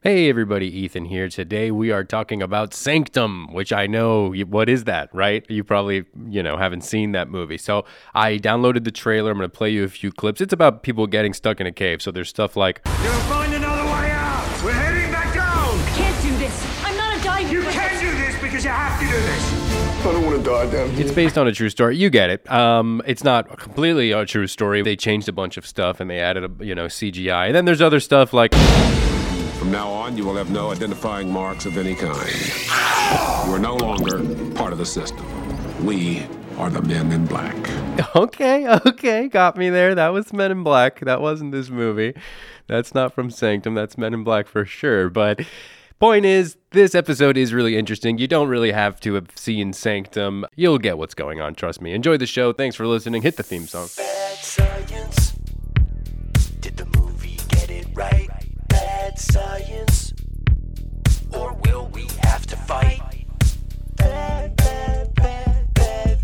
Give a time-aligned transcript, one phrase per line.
[0.00, 1.28] Hey everybody, Ethan here.
[1.28, 5.44] Today we are talking about Sanctum, which I know what is that, right?
[5.50, 7.58] You probably, you know, haven't seen that movie.
[7.58, 9.32] So, I downloaded the trailer.
[9.32, 10.40] I'm going to play you a few clips.
[10.40, 12.00] It's about people getting stuck in a cave.
[12.00, 14.62] So, there's stuff like You'll find another way out.
[14.64, 15.76] We're heading back down.
[15.96, 16.84] can't do this.
[16.84, 17.52] I'm not a diver.
[17.52, 19.52] You can do this because you have to do this.
[20.06, 21.06] I don't want to die down here.
[21.06, 21.96] it's based on a true story.
[21.96, 22.48] You get it.
[22.48, 24.80] Um, it's not completely a true story.
[24.82, 27.46] They changed a bunch of stuff and they added a, you know, CGI.
[27.46, 28.52] And then there's other stuff like
[29.68, 32.32] From now on, you will have no identifying marks of any kind.
[33.46, 35.26] You are no longer part of the system.
[35.84, 37.54] We are the men in black.
[38.16, 39.94] Okay, okay, got me there.
[39.94, 41.00] That was Men in Black.
[41.00, 42.14] That wasn't this movie.
[42.66, 43.74] That's not from Sanctum.
[43.74, 45.10] That's Men in Black for sure.
[45.10, 45.40] But
[45.98, 48.16] point is, this episode is really interesting.
[48.16, 50.46] You don't really have to have seen Sanctum.
[50.56, 51.92] You'll get what's going on, trust me.
[51.92, 52.54] Enjoy the show.
[52.54, 53.20] Thanks for listening.
[53.20, 53.88] Hit the theme song.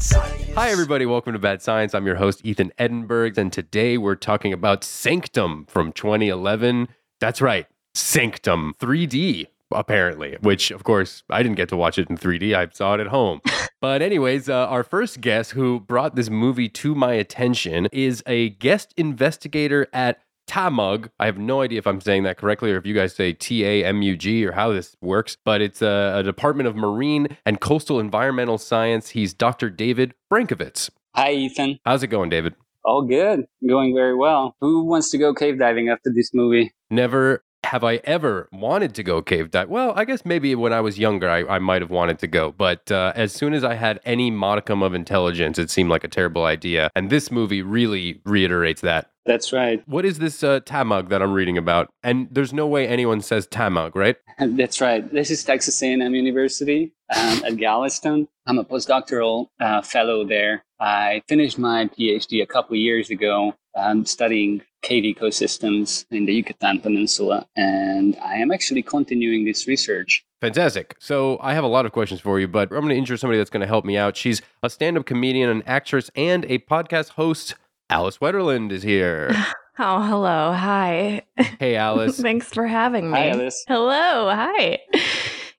[0.05, 0.55] Science.
[0.55, 1.07] Hi, everybody.
[1.07, 1.95] Welcome to Bad Science.
[1.95, 3.39] I'm your host, Ethan Edenburg.
[3.39, 6.89] And today we're talking about Sanctum from 2011.
[7.21, 12.19] That's right, Sanctum 3D, apparently, which, of course, I didn't get to watch it in
[12.19, 12.55] 3D.
[12.55, 13.41] I saw it at home.
[13.81, 18.49] But, anyways, uh, our first guest who brought this movie to my attention is a
[18.49, 21.11] guest investigator at TAMUG.
[21.19, 23.64] I have no idea if I'm saying that correctly or if you guys say T
[23.64, 27.36] A M U G or how this works, but it's a, a Department of Marine
[27.45, 29.11] and Coastal Environmental Science.
[29.11, 29.70] He's Dr.
[29.70, 30.91] David Brankovits.
[31.14, 31.78] Hi, Ethan.
[31.84, 32.55] How's it going, David?
[32.84, 33.47] All good.
[33.67, 34.56] Going very well.
[34.61, 36.73] Who wants to go cave diving after this movie?
[36.91, 39.69] Never have I ever wanted to go cave dive.
[39.69, 42.53] Well, I guess maybe when I was younger, I, I might have wanted to go.
[42.53, 46.09] But uh, as soon as I had any modicum of intelligence, it seemed like a
[46.09, 46.91] terrible idea.
[46.95, 49.11] And this movie really reiterates that.
[49.27, 49.83] That's right.
[49.87, 51.89] What is this uh, TAMUG that I'm reading about?
[52.03, 54.17] And there's no way anyone says TAMUG, right?
[54.39, 55.11] That's right.
[55.12, 58.29] This is Texas A&M University um, at Galveston.
[58.47, 60.65] I'm a postdoctoral uh, fellow there.
[60.79, 66.35] I finished my PhD a couple of years ago um, studying cave ecosystems in the
[66.35, 70.24] Yucatan Peninsula, and I am actually continuing this research.
[70.40, 70.95] Fantastic.
[70.98, 73.39] So I have a lot of questions for you, but I'm going to introduce somebody
[73.39, 74.17] that's going to help me out.
[74.17, 77.55] She's a stand-up comedian, an actress, and a podcast host.
[77.89, 79.30] Alice Wetterlund is here.
[79.77, 80.52] Oh, hello.
[80.52, 81.23] Hi.
[81.58, 82.20] Hey, Alice.
[82.20, 83.18] Thanks for having me.
[83.18, 83.64] Hi, Alice.
[83.67, 84.30] Hello.
[84.30, 84.79] Hi.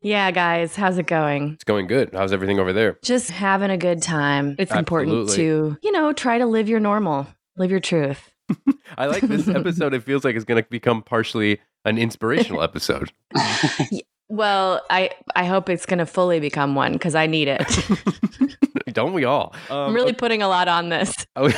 [0.01, 1.53] Yeah, guys, how's it going?
[1.55, 2.11] It's going good.
[2.13, 2.97] How's everything over there?
[3.03, 4.55] Just having a good time.
[4.57, 7.27] It's important to, you know, try to live your normal,
[7.57, 8.31] live your truth.
[8.97, 9.93] I like this episode.
[9.93, 13.11] It feels like it's going to become partially an inspirational episode.
[14.27, 17.63] Well, I I hope it's going to fully become one because I need it.
[18.93, 19.53] Don't we all?
[19.69, 21.27] Um, I'm really putting a lot on this.
[21.35, 21.55] I was,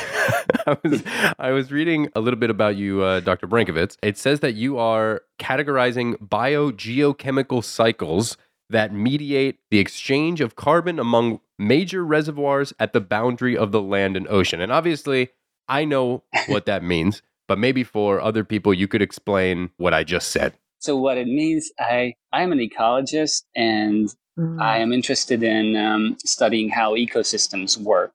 [0.66, 1.02] I was
[1.38, 3.46] I was reading a little bit about you, uh, Dr.
[3.46, 3.96] Brankovits.
[4.02, 8.36] It says that you are categorizing biogeochemical cycles
[8.68, 14.14] that mediate the exchange of carbon among major reservoirs at the boundary of the land
[14.14, 14.60] and ocean.
[14.60, 15.30] And obviously,
[15.68, 20.04] I know what that means, but maybe for other people, you could explain what I
[20.04, 20.54] just said.
[20.80, 24.08] So what it means, I I am an ecologist, and
[24.38, 24.62] Mm.
[24.62, 28.12] I am interested in um, studying how ecosystems work.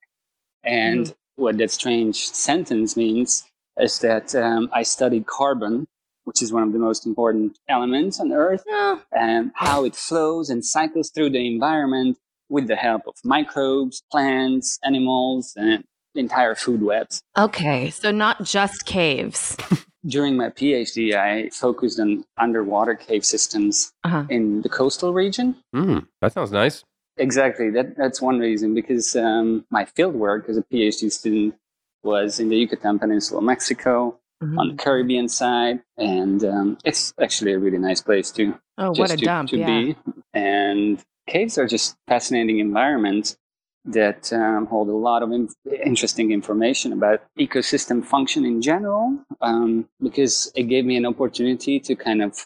[0.63, 3.43] And what that strange sentence means
[3.77, 5.85] is that um, I studied carbon,
[6.23, 10.49] which is one of the most important elements on Earth, Oh, and how it flows
[10.49, 12.17] and cycles through the environment
[12.49, 17.22] with the help of microbes, plants, animals, and the entire food webs.
[17.38, 19.57] okay, so not just caves.
[20.06, 24.25] During my PhD, I focused on underwater cave systems Uh-huh.
[24.29, 25.56] in the coastal region.
[25.74, 26.84] Mm, that sounds nice.
[27.18, 27.69] Exactly.
[27.69, 31.56] That that's one reason because um, my field work as a PhD student
[32.03, 34.57] was in the Yucatan Peninsula, Mexico, Mhm.
[34.59, 38.95] on the Caribbean side, and um, it's actually a really nice place to Oh, what
[38.97, 39.50] just a to, dump!
[39.51, 39.68] to yeah.
[39.68, 39.95] be.
[40.34, 41.00] And
[41.30, 43.38] caves are just fascinating environments
[43.85, 45.49] that um, hold a lot of in-
[45.83, 49.17] interesting information about ecosystem function in general.
[49.41, 52.45] Um, because it gave me an opportunity to kind of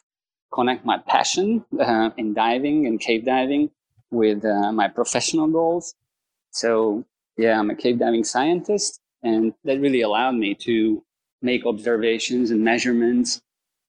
[0.51, 3.69] connect my passion uh, in diving and cave diving
[4.09, 5.93] with uh, my professional goals.
[6.51, 7.05] So
[7.37, 11.03] yeah, I'm a cave diving scientist, and that really allowed me to
[11.41, 13.41] make observations and measurements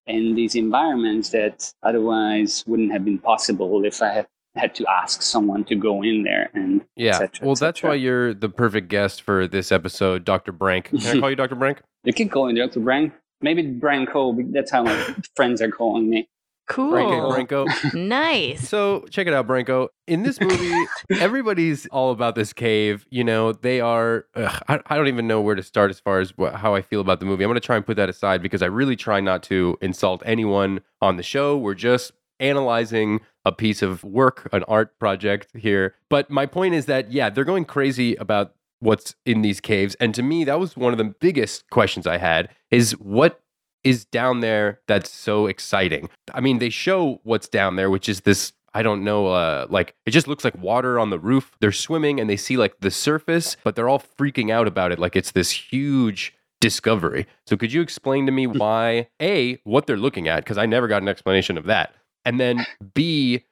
[0.07, 5.23] in these environments that otherwise wouldn't have been possible if I had had to ask
[5.23, 7.11] someone to go in there and Yeah.
[7.11, 10.53] et cetera, well, et that's why you're the perfect guest for this episode, Dr.
[10.53, 10.87] Brank.
[10.91, 11.55] Can I call you Dr.
[11.55, 11.81] Brank?
[12.05, 12.81] You can call me Dr.
[12.81, 13.13] Brank.
[13.41, 14.53] Maybe Branko.
[14.53, 16.29] That's how my friends are calling me.
[16.69, 16.95] Cool.
[16.97, 17.95] Okay, Branko.
[17.95, 18.69] nice.
[18.69, 19.89] So check it out, Branko.
[20.07, 20.73] In this movie,
[21.19, 23.07] everybody's all about this cave.
[23.11, 24.27] You know, they are.
[24.35, 26.83] Ugh, I, I don't even know where to start as far as what, how I
[26.83, 27.45] feel about the movie.
[27.45, 30.23] I'm going to try and put that aside because I really try not to insult
[30.27, 31.57] anyone on the show.
[31.57, 35.95] We're just analyzing a piece of work, an art project here.
[36.11, 40.15] But my point is that yeah, they're going crazy about what's in these caves, and
[40.15, 43.41] to me, that was one of the biggest questions I had: is what
[43.85, 46.09] is down there that's so exciting?
[46.35, 48.53] I mean, they show what's down there, which is this.
[48.75, 51.57] I don't know, uh, like it just looks like water on the roof.
[51.59, 54.99] They're swimming and they see like the surface, but they're all freaking out about it
[54.99, 57.27] like it's this huge discovery.
[57.47, 60.45] So could you explain to me why A, what they're looking at?
[60.45, 61.95] Because I never got an explanation of that.
[62.25, 63.45] And then B,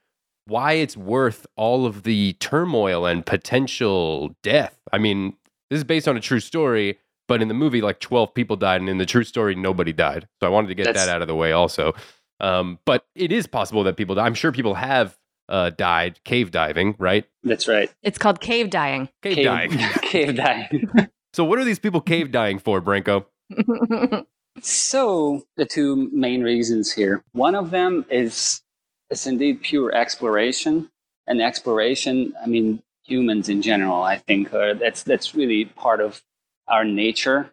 [0.46, 4.78] why it's worth all of the turmoil and potential death.
[4.92, 5.34] I mean,
[5.70, 6.98] this is based on a true story,
[7.28, 10.28] but in the movie, like 12 people died, and in the true story, nobody died.
[10.40, 11.94] So I wanted to get That's- that out of the way also.
[12.38, 14.26] Um, but it is possible that people die.
[14.26, 15.16] I'm sure people have
[15.48, 17.24] uh, died cave diving, right?
[17.42, 17.90] That's right.
[18.02, 19.08] It's called cave dying.
[19.22, 19.70] Cave, dying.
[20.02, 20.90] cave dying.
[21.32, 23.24] so what are these people cave dying for, Branko?
[24.62, 27.22] So the two main reasons here.
[27.32, 28.62] One of them is
[29.10, 30.90] is indeed pure exploration,
[31.26, 32.34] and exploration.
[32.42, 34.02] I mean, humans in general.
[34.02, 36.22] I think uh, that's that's really part of
[36.68, 37.50] our nature.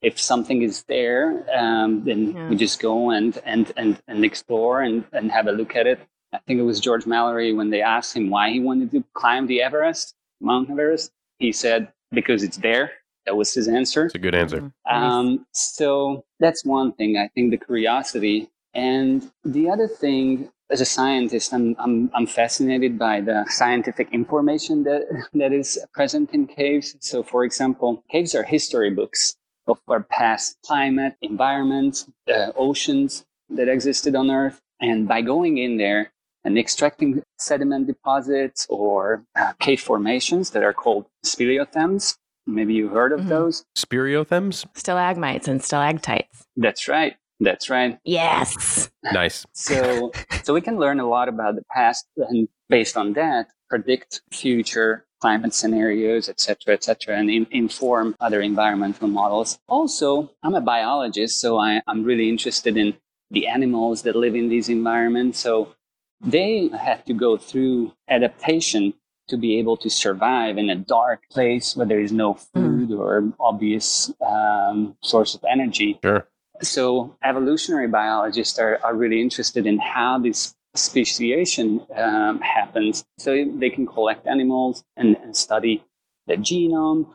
[0.00, 2.48] If something is there, um, then Yeah.
[2.48, 6.00] we just go and and and and explore and and have a look at it.
[6.32, 9.46] I think it was George Mallory when they asked him why he wanted to climb
[9.46, 11.10] the Everest, Mount Everest.
[11.38, 12.92] He said because it's there.
[13.26, 14.06] That was his answer.
[14.06, 14.72] It's a good answer.
[14.88, 17.16] Um, so that's one thing.
[17.16, 22.98] I think the curiosity, and the other thing, as a scientist, I'm I'm, I'm fascinated
[22.98, 25.02] by the scientific information that
[25.34, 26.96] that is present in caves.
[27.00, 29.36] So, for example, caves are history books
[29.66, 35.76] of our past climate, environment, uh, oceans that existed on Earth, and by going in
[35.76, 36.12] there
[36.44, 42.16] and extracting sediment deposits or uh, cave formations that are called speleothems.
[42.48, 43.28] Maybe you've heard of Mhm.
[43.28, 43.64] those.
[43.76, 44.64] Spiriothems?
[44.74, 46.46] Stalagmites and stalactites.
[46.56, 47.14] That's right.
[47.40, 47.98] That's right.
[48.04, 48.90] Yes.
[49.12, 49.46] Nice.
[49.52, 50.10] So,
[50.44, 55.04] so we can learn a lot about the past, and based on that, predict future
[55.20, 59.58] climate scenarios, et cetera, et cetera, and in, inform other environmental models.
[59.68, 62.94] Also, I'm a biologist, so I, I'm really interested in
[63.30, 65.38] the animals that live in these environments.
[65.38, 65.74] So
[66.20, 68.94] they had to go through adaptation
[69.28, 73.32] to be able to survive in a dark place where there is no food or
[73.38, 75.98] obvious um, source of energy.
[76.02, 76.26] Sure.
[76.62, 83.04] So evolutionary biologists are, are really interested in how this speciation um, happens.
[83.18, 85.84] So they can collect animals and, and study
[86.26, 87.06] the genome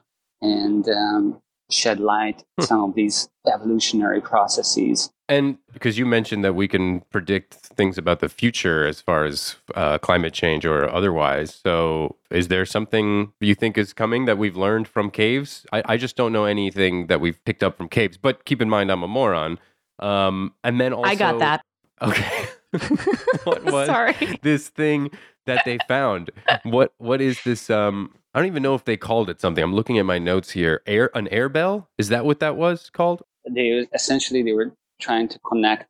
[0.42, 5.13] and um, shed light on some of these evolutionary processes.
[5.34, 9.56] And because you mentioned that we can predict things about the future as far as
[9.74, 11.56] uh, climate change or otherwise.
[11.56, 15.66] So, is there something you think is coming that we've learned from caves?
[15.74, 18.16] I, I just don't know anything that we've picked up from caves.
[18.16, 19.58] But keep in mind, I'm a moron.
[19.98, 21.62] Um, and then also, I got that.
[22.02, 22.46] Okay.
[23.46, 24.38] what was Sorry.
[24.42, 25.10] this thing
[25.46, 26.32] that they found?
[26.64, 27.70] What What is this?
[27.70, 29.64] Um, I don't even know if they called it something.
[29.64, 30.82] I'm looking at my notes here.
[30.86, 31.88] Air an air bell?
[31.98, 33.24] Is that what that was called?
[33.50, 35.90] They essentially they were trying to connect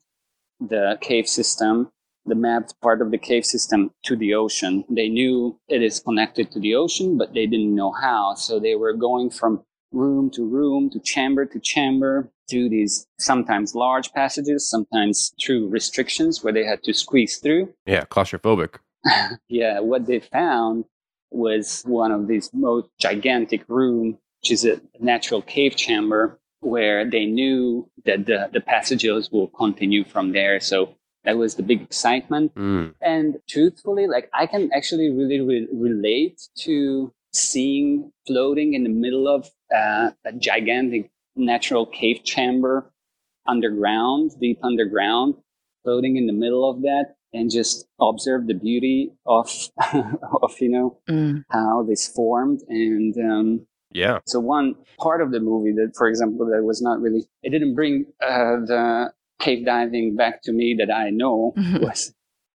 [0.60, 1.90] the cave system,
[2.26, 4.86] the mapped part of the cave system, to the ocean.
[4.90, 8.36] They knew it is connected to the ocean, but they didn't know how.
[8.36, 13.76] So they were going from room to room, to chamber to chamber, through these sometimes
[13.76, 17.74] large passages, sometimes through restrictions where they had to squeeze through.
[17.86, 18.76] Yeah, claustrophobic.
[19.50, 20.86] yeah, what they found
[21.32, 27.26] was one of these most gigantic room, which is a natural cave chamber, where they
[27.26, 30.60] knew that the, the passages will continue from there.
[30.60, 32.54] So that was the big excitement.
[32.56, 32.94] Mm.
[33.02, 39.28] And truthfully, like I can actually really re- relate to seeing floating in the middle
[39.28, 42.92] of uh, a gigantic natural cave chamber
[43.48, 45.36] underground, deep underground,
[45.84, 49.50] floating in the middle of that, and just observe the beauty of
[50.42, 51.44] of you know Mm.
[51.50, 52.62] how this formed.
[52.70, 54.20] And um, Yeah.
[54.26, 57.76] so one part of the movie that, for example, that was not really it didn't
[57.76, 62.14] bring uh, the cave diving back to me that I know was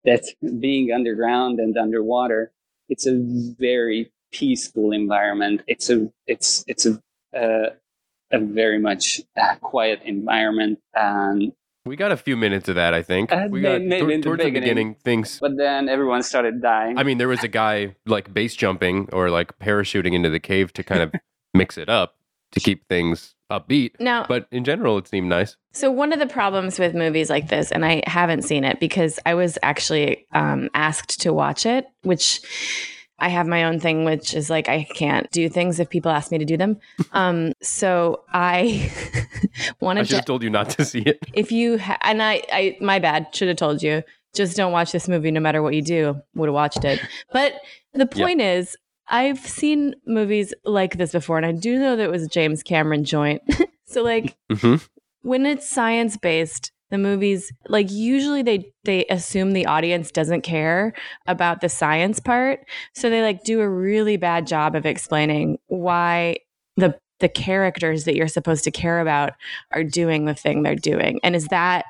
[0.05, 0.23] that
[0.59, 2.51] being underground and underwater,
[2.89, 3.19] it's a
[3.59, 5.61] very peaceful environment.
[5.67, 7.01] It's a it's it's a
[7.35, 7.69] uh,
[8.31, 10.79] a very much uh, quiet environment.
[10.93, 11.53] And
[11.85, 13.31] We got a few minutes of that, I think.
[13.31, 14.61] Uh, we got maybe tor- in the towards the beginning.
[14.69, 15.37] beginning things.
[15.39, 16.97] but then everyone started dying.
[16.97, 20.73] I mean, there was a guy like base jumping or like parachuting into the cave
[20.73, 21.13] to kind of
[21.53, 22.15] mix it up
[22.53, 23.91] to keep things upbeat.
[23.99, 25.57] Now, But in general, it seemed nice.
[25.73, 29.19] So one of the problems with movies like this, and I haven't seen it because
[29.25, 32.41] I was actually um, asked to watch it, which
[33.19, 36.31] I have my own thing, which is like I can't do things if people ask
[36.31, 36.77] me to do them.
[37.11, 38.91] Um, so I
[39.57, 40.15] I wanted should to.
[40.17, 41.19] have told you not to see it.
[41.33, 44.03] If you ha- and I, I, my bad, should have told you.
[44.33, 46.19] Just don't watch this movie, no matter what you do.
[46.35, 46.99] Would have watched it,
[47.31, 47.53] but
[47.93, 48.25] the Yeah.
[48.25, 48.75] point is,
[49.07, 52.61] I've seen movies like this before, and I do know that it was a James
[52.63, 53.41] Cameron joint.
[53.85, 54.75] so like hmm
[55.21, 60.93] when it's science based the movies like usually they they assume the audience doesn't care
[61.27, 62.59] about the science part
[62.93, 66.35] so they like do a really bad job of explaining why
[66.77, 69.33] the the characters that you're supposed to care about
[69.71, 71.85] are doing the thing they're doing and is that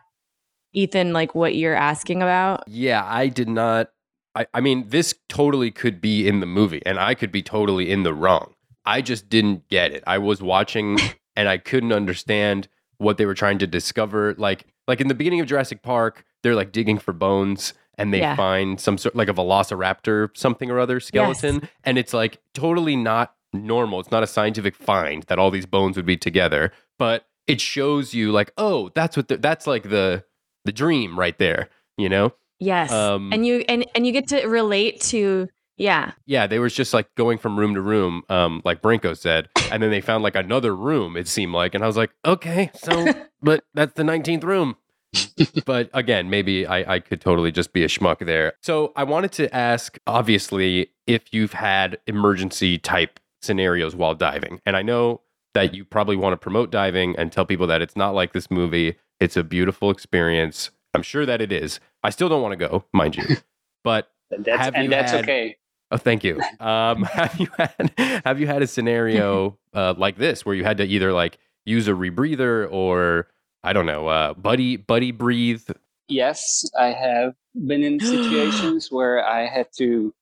[0.74, 3.90] ethan like what you're asking about Yeah, I did not.
[4.36, 7.90] I, I mean, this totally could be in the movie, and I could be totally
[7.90, 8.54] in the wrong.
[8.86, 10.04] I just didn't get it.
[10.06, 11.00] I was watching,
[11.36, 14.36] and I couldn't understand what they were trying to discover.
[14.38, 18.20] Like, like in the beginning of Jurassic Park, they're like digging for bones, and they
[18.20, 18.36] Yeah.
[18.36, 23.34] find some sort like a velociraptor, something or other skeleton, and it's like totally not
[23.54, 24.00] normal.
[24.00, 28.14] It's not a scientific find that all these bones would be together, but it shows
[28.14, 30.24] you like, oh, that's what the, that's like the
[30.66, 31.70] the dream right there.
[31.98, 32.34] You know.
[32.60, 36.74] yes Um, and you and and you get to relate to yeah Yeah, they was
[36.74, 40.24] just like going from room to room, um, like Branko said, and then they found
[40.24, 41.16] like another room.
[41.18, 43.06] It seemed like, and I was like, okay, so,
[43.46, 44.76] but that's the nineteenth room.
[45.66, 48.54] but again, maybe I, I could totally just be a schmuck there.
[48.62, 54.76] So I wanted to ask, obviously, if you've had emergency type scenarios while diving, and
[54.76, 55.22] I know
[55.54, 58.52] that you probably want to promote diving and tell people that it's not like this
[58.52, 58.96] movie.
[59.22, 60.70] It's a beautiful experience.
[60.94, 61.80] I'm sure that it is.
[62.04, 63.38] I still don't want to go, mind you,
[63.86, 65.56] but And that's, Have you and that's had- okay.
[65.92, 66.42] Oh, thank you.
[66.60, 67.94] Um, have you had
[68.26, 71.88] have you had a scenario uh, like this where you had to either like use
[71.88, 73.28] a rebreather or
[73.66, 75.68] I don't know, uh, buddy buddy breathe?
[76.08, 80.14] Yes, I have been in situations where I had to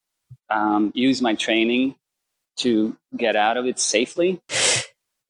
[0.50, 1.96] um, use my training
[2.60, 4.42] to get out of it safely.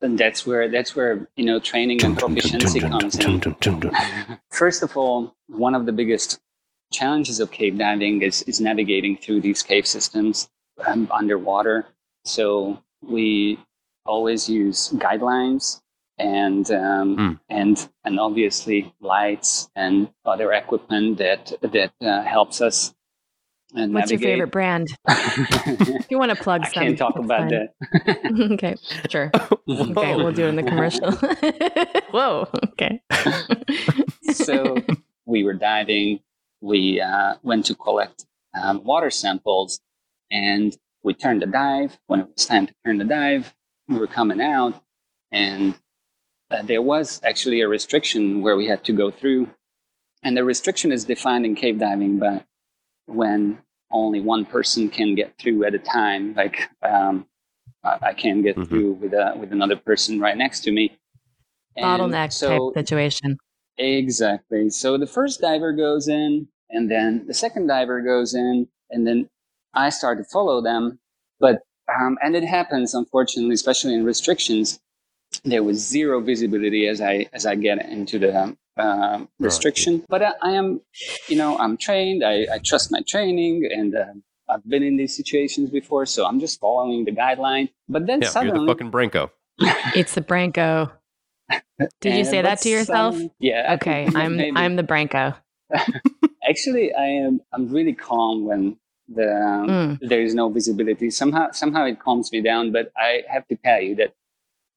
[0.02, 3.42] And that's where that's where you know training and proficiency comes in.
[4.52, 6.40] First of all, one of the biggest
[6.92, 10.50] challenges of cave diving is, is navigating through these cave systems
[10.86, 11.88] um, underwater.
[12.26, 13.58] So we
[14.06, 15.82] always use guidelines
[16.18, 17.40] and um, Mm.
[17.50, 22.94] and and obviously lights and other equipment that that uh, helps us.
[23.76, 27.50] And what's your favorite brand if you want to plug I some can't talk about
[27.50, 27.70] fine.
[28.06, 28.52] that.
[28.54, 28.76] okay
[29.10, 29.32] sure
[29.68, 31.12] Okay, we'll do it in the commercial.
[32.12, 32.48] Whoa.
[32.74, 33.02] Okay.
[34.32, 34.78] so
[35.26, 36.20] we were diving.
[36.62, 39.80] We uh, went to collect um, water samples,
[40.32, 41.98] and we turned the dive.
[42.08, 43.54] When it was time to turn the dive,
[43.88, 44.82] we were coming out,
[45.32, 45.74] and
[46.54, 49.50] uh, there was actually a restriction where we had to go through.
[50.24, 52.46] And the restriction is defined in cave diving, but
[53.08, 53.58] when
[53.92, 57.26] only one person can get through at a time, like um,
[57.84, 58.68] I, I can't get Mhm.
[58.70, 60.98] through with a, with another person right next to me.
[61.76, 63.38] And Bottleneck so- type situation.
[63.78, 64.70] Exactly.
[64.70, 69.28] So the first diver goes in, and then the second diver goes in, and then
[69.74, 71.00] I start to follow them.
[71.40, 74.80] But um, and it happens, unfortunately, especially in restrictions.
[75.46, 80.04] There was zero visibility as I as I get into the um restriction.
[80.08, 80.82] But I, I am,
[81.28, 82.24] you know, I'm trained.
[82.24, 84.06] I, I trust my training, and uh,
[84.50, 87.70] I've been in these situations before, so I'm just following the guideline.
[87.90, 89.30] But then Yeah, you're the fucking Branko.
[89.96, 90.92] It's the Branko.
[92.02, 93.16] Did you say that to yourself?
[93.16, 93.74] suddenly- yeah.
[93.76, 94.56] Okay, I'm maybe.
[94.58, 95.36] I'm the Branko.
[96.50, 97.42] Actually, I am.
[97.54, 98.78] I'm really calm when
[99.14, 100.00] the um, Mm.
[100.10, 101.10] there is no visibility.
[101.10, 102.72] Somehow, somehow it calms me down.
[102.72, 104.14] But I have to tell you that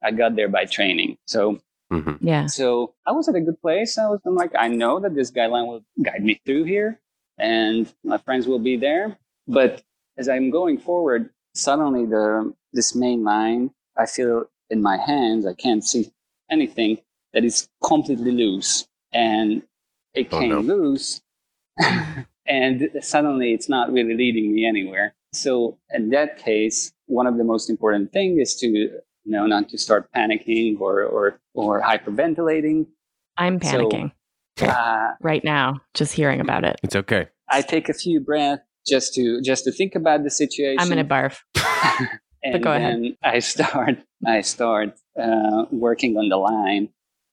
[0.02, 1.18] I got there by training.
[1.26, 1.58] So,
[1.90, 2.46] hmm Yeah.
[2.46, 3.98] so I was at a good place.
[3.98, 7.00] I was I'm like, I know that this guideline will guide me through here,
[7.38, 9.16] and my friends will be there.
[9.48, 9.82] But
[10.18, 15.46] as I'm going forward, suddenly the this main line, I feel in my hands.
[15.46, 16.12] I can't see
[16.50, 16.98] anything
[17.32, 19.62] that is completely loose, and
[20.14, 20.60] it Oh, came no.
[20.60, 21.20] loose,
[22.46, 25.14] and suddenly it's not really leading me anywhere.
[25.32, 29.68] So in that case, one of the most important thing is to you know not
[29.70, 32.86] to start panicking or or or hyperventilating.
[33.36, 34.12] I'm So- panicking
[34.62, 36.76] Uh, right now just hearing about it.
[36.82, 37.28] It's okay.
[37.50, 40.78] I take a few breaths just to just to think about the situation.
[40.80, 41.40] I'm gonna barf.
[42.42, 42.94] and go ahead.
[42.94, 46.88] then I start I start uh, working on the line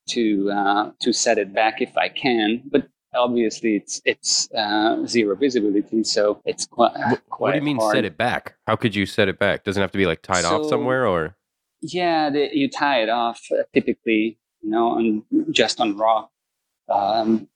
[0.10, 5.36] to uh, to set it back if I can, but obviously it's it's uh, zero
[5.36, 6.92] visibility, so it's quite.
[6.98, 8.56] What, what do you mean set it back?
[8.68, 9.64] How could you set it back?
[9.64, 11.38] Doesn't have to be like tied off somewhere or?
[11.84, 15.22] Yeah, the, you tie it off uh, typically, you know,
[15.52, 16.32] just on rock
[16.88, 17.50] um,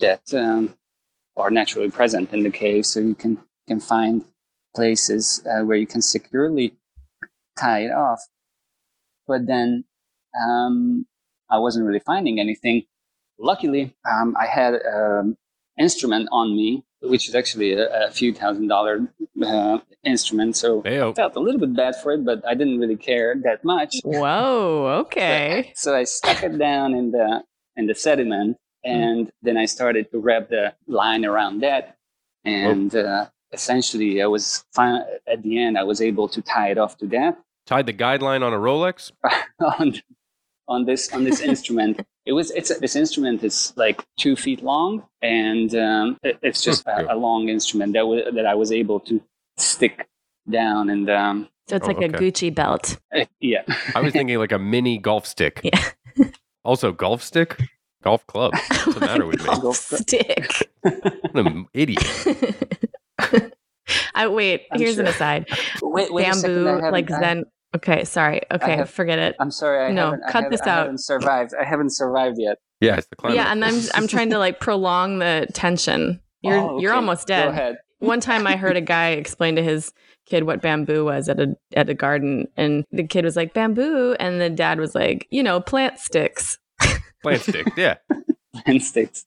[0.00, 0.74] that um,
[1.36, 4.24] are naturally present in the cave, so you can can find
[4.74, 6.76] places uh, where you can securely
[7.58, 8.20] tie it off.
[9.26, 9.84] But then
[10.42, 11.06] um,
[11.50, 12.84] I wasn't really finding anything.
[13.38, 15.36] Luckily, um, I had an
[15.78, 19.08] instrument on me, which is actually a, a few thousand dollar
[19.44, 20.56] uh, instrument.
[20.56, 21.12] So Heyo.
[21.12, 23.96] I felt a little bit bad for it, but I didn't really care that much.
[24.04, 25.04] Whoa.
[25.06, 25.72] Okay.
[25.74, 27.42] So I stuck it down in the
[27.76, 31.96] in the sediment, and then I started to wrap the line around that,
[32.44, 35.02] and uh, essentially I was fine.
[35.26, 37.38] At the end, I was able to tie it off to that
[37.68, 39.12] Tied the guideline on a Rolex.
[39.78, 39.94] on
[40.68, 42.00] on this on this instrument.
[42.26, 46.86] It was it's this instrument is like two feet long, and um, it, it's just
[46.86, 49.20] a, a long instrument that was that I was able to
[49.56, 50.06] stick
[50.48, 52.08] down and um, So it's Oh, like a.
[52.08, 52.96] Gucci belt.
[53.12, 53.62] eh, yeah.
[53.94, 55.60] I was thinking like a mini golf stick.
[55.64, 56.28] Yeah.
[56.64, 57.58] Also, golf stick,
[58.02, 58.52] golf club.
[58.68, 59.46] What's the matter with me?
[59.46, 60.50] Golf stick.
[60.82, 62.04] What an idiot.
[64.14, 64.66] I wait.
[64.70, 65.46] I'm here's an aside.
[65.82, 67.44] wait, wait a second, I Bamboo, like I- Zen.
[67.76, 68.42] Okay, sorry.
[68.50, 69.36] Okay, have- forget it.
[69.40, 69.84] I'm sorry.
[69.86, 71.52] I No, haven't, I cut haven't- this I haven't survived.
[71.60, 72.58] I haven't survived yet.
[72.80, 73.36] Yeah, it's the climate.
[73.36, 76.20] Yeah, and I'm I'm trying to like prolong the tension.
[76.42, 76.96] You're Oh, you're okay.
[76.96, 77.48] almost Go dead.
[77.48, 77.76] ahead.
[77.98, 79.92] One time I heard a guy explain to his
[80.26, 84.14] kid what bamboo was at a at a garden and the kid was like bamboo
[84.20, 86.58] and the dad was like, you know, plant sticks.
[87.22, 87.66] plant stick.
[87.76, 87.96] Yeah.
[88.66, 89.24] Instincts.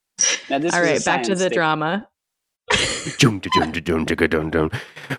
[0.50, 1.53] Now this All was a right, back to the stick.
[1.53, 2.07] drama.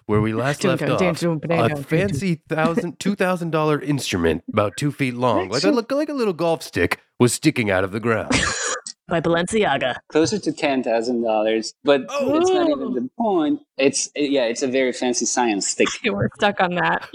[0.06, 5.14] Where we last left off, a fancy thousand, two thousand dollar instrument, about two feet
[5.14, 8.32] long, like a, like a little golf stick, was sticking out of the ground.
[9.08, 9.96] By Balenciaga.
[10.08, 12.36] Closer to ten thousand dollars, but Oh.
[12.36, 12.94] it's not even oh!
[12.94, 13.60] the point.
[13.76, 15.88] It's yeah, it's a very fancy science stick.
[15.96, 17.08] Okay, we're stuck on that.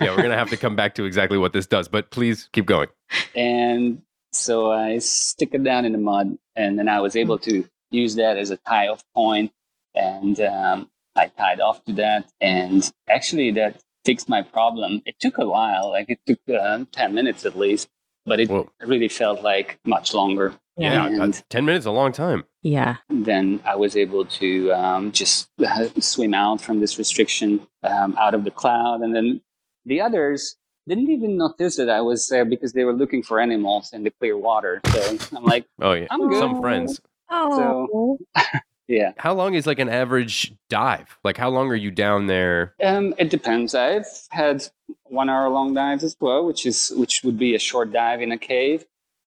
[0.00, 2.66] Yeah, we're gonna have to come back to exactly what this does, but please keep
[2.66, 2.88] going.
[3.34, 4.02] and
[4.32, 7.50] so I stick it down in the mud, and then I was able hmm.
[7.50, 7.68] to
[8.02, 9.52] use that as a tie-off point,
[9.94, 15.02] and um, I tied off to that, and actually that fixed my problem.
[15.06, 17.88] It took a while, like it took uh, ten minutes at least,
[18.26, 18.68] but it Whoa.
[18.92, 20.54] really felt like much longer.
[20.76, 22.44] Yeah, And- ten minutes a long time.
[22.62, 22.96] Yeah.
[23.10, 28.34] then I was able to um, just uh, swim out from this restriction um, out
[28.34, 29.02] of the cloud.
[29.02, 29.42] And then
[29.84, 30.56] the others
[30.88, 34.10] didn't even notice that I was there because they were looking for animals in the
[34.18, 34.80] clear water.
[34.92, 36.38] So I'm like, Oh yeah, I'm good.
[36.40, 37.00] some friends.
[37.30, 38.18] Oh.
[38.88, 41.18] yeah, How long is like an average dive?
[41.24, 42.74] Like, how long are you down there?
[42.84, 43.74] um, it depends.
[43.74, 44.64] I've had
[45.04, 48.32] one hour long dives as well, which is which would be a short dive in
[48.32, 48.84] a cave.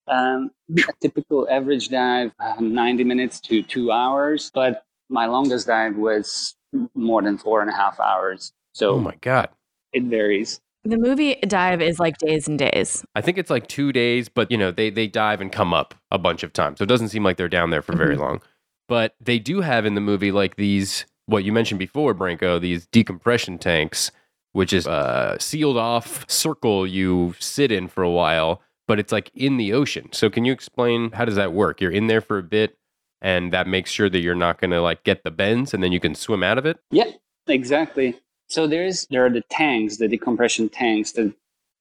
[0.08, 5.96] Um, a typical average dive, uh, 90 minutes to two hours, but my longest dive
[5.98, 6.56] was
[6.96, 8.54] more than four and a half hours.
[8.74, 9.50] So Oh my god.
[9.92, 10.62] it varies.
[10.88, 13.04] The movie Dive is like days and days.
[13.14, 15.94] I think it's like two days, but you know, they they dive and come up
[16.12, 16.78] a bunch of times.
[16.78, 18.24] So it doesn't seem like they're down there for very mm-hmm.
[18.24, 18.42] long.
[18.88, 22.88] But they do have in the movie like these what you mentioned before, Branko, these
[22.88, 24.12] decompression tanks,
[24.54, 29.30] which is a sealed off circle you sit in for a while, but it's like
[29.36, 30.08] in the ocean.
[30.14, 31.82] So can you explain how does that work?
[31.82, 32.78] You're in there for a bit
[33.22, 36.00] and that makes sure that you're not gonna like get the bends and then you
[36.00, 36.80] can swim out of it?
[36.92, 37.12] Yeah,
[37.46, 38.18] exactly.
[38.48, 41.34] So there's there are the tanks, the decompression tanks, that,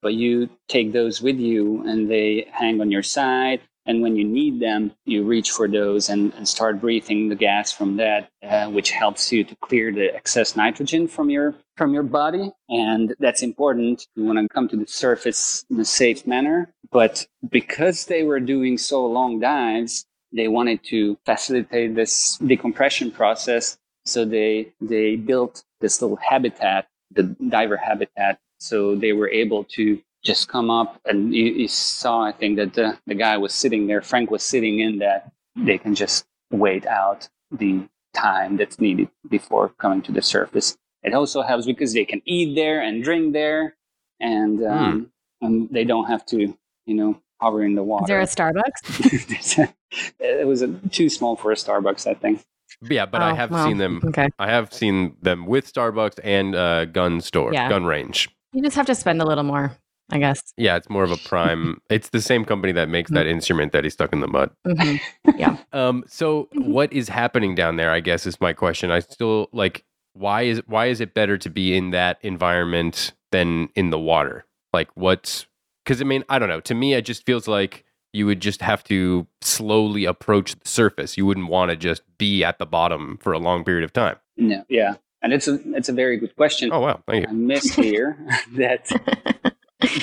[0.03, 3.61] but you take those with you and they hang on your side.
[3.89, 7.71] And when you need them, you reach for those and, and start breathing the gas
[7.71, 12.03] from that, uh, which helps you to clear the excess nitrogen from your from your
[12.03, 12.51] body.
[12.69, 14.09] And that's important.
[14.17, 16.75] You want to come to the surface in a safe manner.
[16.91, 23.79] But because they were doing so long dives, they wanted to facilitate this decompression process
[24.07, 28.39] so they they built this little habitat the diver habitat.
[28.59, 32.75] So they were able to just come up and you, you saw i think that
[32.75, 34.03] the, the guy was sitting there.
[34.03, 35.31] Frank was sitting in that.
[35.55, 40.77] They can just wait out the time that's needed before coming to the surface.
[41.03, 43.77] It also helps because they can eat there and drink there
[44.19, 48.21] and um, and they don't have to you know hover in the water Is there
[48.21, 49.73] a Starbucks?
[50.19, 52.45] it was a, too small for a starbucks i think
[52.83, 54.29] Yeah, but I Oh, have well, seen them Okay.
[54.39, 57.69] I have seen them with Starbucks and uh, gun store, Yeah.
[57.69, 58.29] gun range.
[58.53, 59.77] You just have to spend a little more,
[60.11, 60.41] I guess.
[60.57, 61.79] Yeah, it's more of a prime.
[61.91, 64.51] it's the same company that makes that instrument that he stuck in the mud.
[64.67, 64.97] hmm
[65.39, 65.57] Yeah.
[65.73, 67.91] Um, so what is happening down there?
[67.91, 68.91] I guess is my question.
[68.91, 69.85] I still like
[70.15, 74.47] why is why is it better to be in that environment than in the water?
[74.73, 75.47] Like what's
[75.85, 76.61] because I mean I don't know.
[76.61, 77.85] To me, it just feels like
[78.17, 81.17] you would just have to slowly approach the surface.
[81.17, 84.17] You wouldn't want to just be at the bottom for a long period of time.
[84.37, 87.29] no yeah and it's a it's a very good question Oh wow, thank you.
[87.29, 88.19] I missed here
[88.53, 88.87] that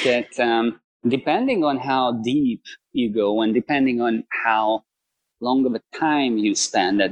[0.03, 4.83] that um, depending on how deep you go and depending on how
[5.41, 7.11] long of a time you spend at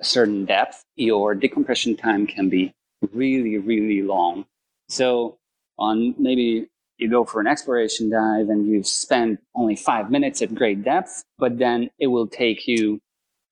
[0.00, 2.74] a certain depth, your decompression time can be
[3.12, 4.44] really, really long.
[4.88, 5.38] So
[5.78, 6.68] on maybe
[7.00, 11.24] you go for an exploration dive and you spend only five minutes at great depth,
[11.38, 13.00] but then it will take you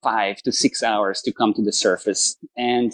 [0.03, 2.37] five to six hours to come to the surface.
[2.57, 2.93] And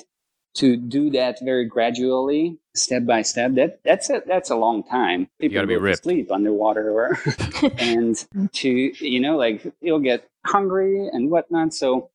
[0.57, 5.29] to do that very gradually, step by step, that that's a that's a long time.
[5.41, 6.05] People gotta be go ripped.
[6.05, 7.19] sleep underwater, or
[7.79, 11.75] and to you know like you'll get hungry and whatnot.
[11.75, 12.11] So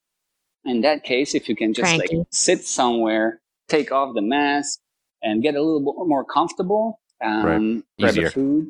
[0.64, 2.18] in that case, if you can just Cranky.
[2.20, 4.80] like sit somewhere, take off the mask,
[5.22, 8.28] and get a little bit more comfortable, um, grab Easier.
[8.28, 8.68] a food,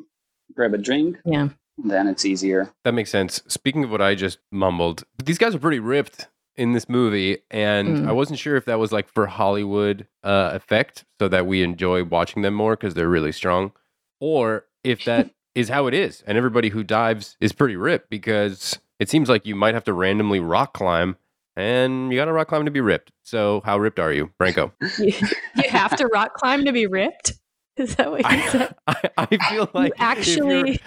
[0.54, 1.48] grab a drink, Yeah.
[1.78, 2.70] then it's easier.
[2.84, 3.42] That makes sense.
[3.48, 7.98] Speaking of what I just mumbled, these guys are pretty ripped in this movie, and
[7.98, 8.08] Mm.
[8.08, 12.04] I wasn't sure if that was like for Hollywood uh, effect, so that we enjoy
[12.04, 13.72] watching them more because they're really strong,
[14.20, 18.78] or if that is how it is, and everybody who dives is pretty ripped because
[18.98, 21.16] it seems like you might have to randomly rock climb,
[21.56, 23.10] and you got to rock climb to be ripped.
[23.22, 24.72] So, how ripped are you, Branko?
[24.98, 25.14] You,
[25.62, 27.32] you have to rock climb to be ripped.
[27.80, 28.74] Is that what you I, said?
[28.86, 30.80] I, I feel like you're- actually-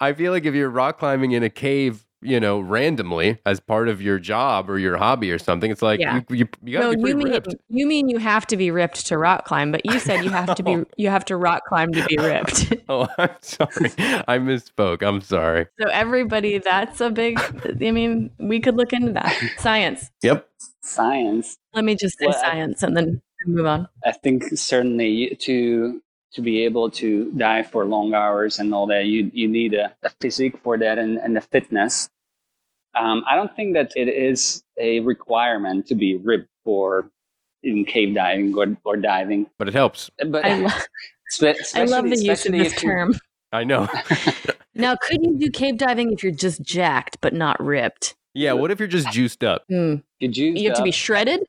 [0.00, 3.88] I feel like if you're rock climbing in a cave, you know, randomly as part
[3.88, 6.20] of your job or your hobby or something, it's like Yeah.
[6.30, 7.54] you you, you gotta No, be you mean ripped.
[7.68, 10.54] you mean you have to be ripped to rock climb, but you said you have
[10.54, 10.84] to be oh.
[10.96, 12.72] you have to rock climb to be ripped.
[12.90, 13.90] Oh, I'm sorry.
[14.26, 15.02] I misspoke.
[15.02, 15.66] I'm sorry.
[15.78, 17.38] so everybody, that's a big.
[17.38, 20.10] I mean, we could look into that science.
[20.22, 20.48] Yep.
[20.82, 21.58] Science.
[21.74, 23.88] Let me just say Well, science and then move on.
[24.04, 26.00] I think certainly to
[26.32, 29.94] to be able to dive for long hours and all that, you you need a,
[30.02, 32.08] a physique for that and, and a fitness.
[32.94, 37.10] Um, I don't think that it is a requirement to be ripped for
[37.62, 39.46] in cave diving or, or diving.
[39.58, 40.10] But it helps.
[40.26, 40.68] But I, lo-
[41.28, 43.14] spe- I love the use of this if you- term.
[43.52, 43.88] I know.
[44.74, 48.14] Now, could you do cave diving if you're just jacked but not ripped?
[48.32, 48.52] yeah.
[48.52, 49.64] What if you're just juiced up?
[49.68, 49.96] Hmm.
[50.20, 51.40] you juiced You have to be shredded.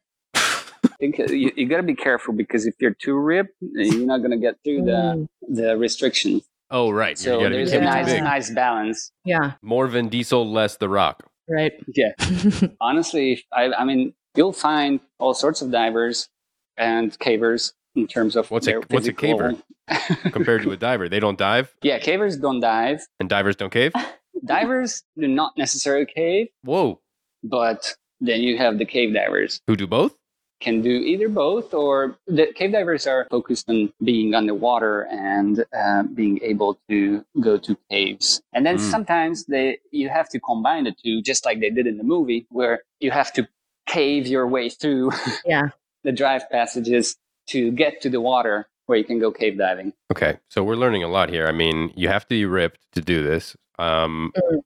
[1.00, 4.32] Think you, you got to be careful because if you're too ripped, you're not going
[4.32, 5.28] to get through the mm.
[5.48, 6.44] the restrictions.
[6.72, 7.18] Oh, right.
[7.18, 9.12] So there's a nice nice balance.
[9.26, 11.24] Yeah, More Vin Diesel, less The Rock.
[11.48, 11.74] right.
[11.96, 12.12] Yeah.
[12.82, 16.30] honestly, I, I mean, you'll find all sorts of divers
[16.78, 19.62] and cavers in terms of What's a- their what's a physical-
[20.32, 23.02] Compared to a diver, they don't dive, yeah, cavers don't dive.
[23.20, 23.92] and divers don't cave.
[24.46, 27.02] Divers do not necessarily cave, Whoa.
[27.44, 30.16] but then you have the cave divers Who do both?
[30.60, 36.04] Can do either both or the cave divers are focused on being underwater and uh,
[36.04, 38.92] being able to go to caves and then Mm.
[38.92, 42.46] sometimes they you have to combine the two just like they did in the movie
[42.50, 43.48] where you have to
[43.88, 45.12] cave your way through
[45.46, 45.70] Yeah.
[46.04, 47.16] the drive passages
[47.48, 51.04] to get to the water where you can go cave diving Okay, so we're learning
[51.04, 51.48] a lot here.
[51.48, 53.56] I mean, you have to be ripped to do this.
[53.78, 54.62] Um, Mm.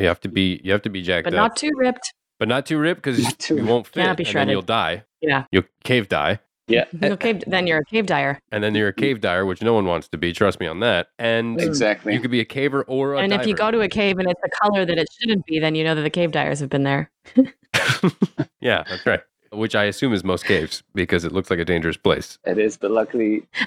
[0.00, 2.12] you have to be you have to be jacked But up, not too ripped.
[2.38, 3.18] But not too ripped because
[3.50, 3.68] you ripped.
[3.68, 4.52] won't fit, Cannot be and then shredded.
[4.52, 5.04] you'll die.
[5.20, 5.44] Yeah.
[5.52, 6.38] You'll cave die,
[6.92, 8.40] No cave, then you're a cave dyer.
[8.52, 10.32] and then you're a cave dyer, which no one wants to be.
[10.32, 11.08] Trust me on that.
[11.18, 13.88] And exactly you could be a caver or a And if you go to a
[13.88, 16.30] cave and it's a color that it shouldn't be, then you know that the cave
[16.32, 17.10] dyers have been there.
[18.60, 19.20] yeah, that's right.
[19.50, 22.38] Which I assume is most caves because it looks like a dangerous place.
[22.44, 23.42] it is but luckily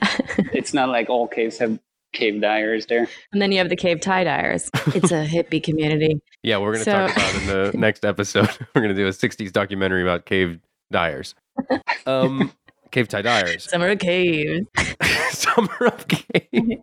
[0.53, 1.79] it's not like all caves have
[2.13, 4.69] cave dyers there And then you have the cave tie dyers.
[4.87, 6.21] It's a hippie community.
[6.43, 8.49] Yeah, we're going to So- talk about in the next episode.
[8.75, 10.59] We're going to do a 60s documentary about cave
[10.91, 11.35] dyers.
[12.05, 12.51] Um,
[12.91, 13.69] cave tie dyers.
[13.69, 14.67] Summer of Cave.
[15.31, 16.79] Summer of Cave.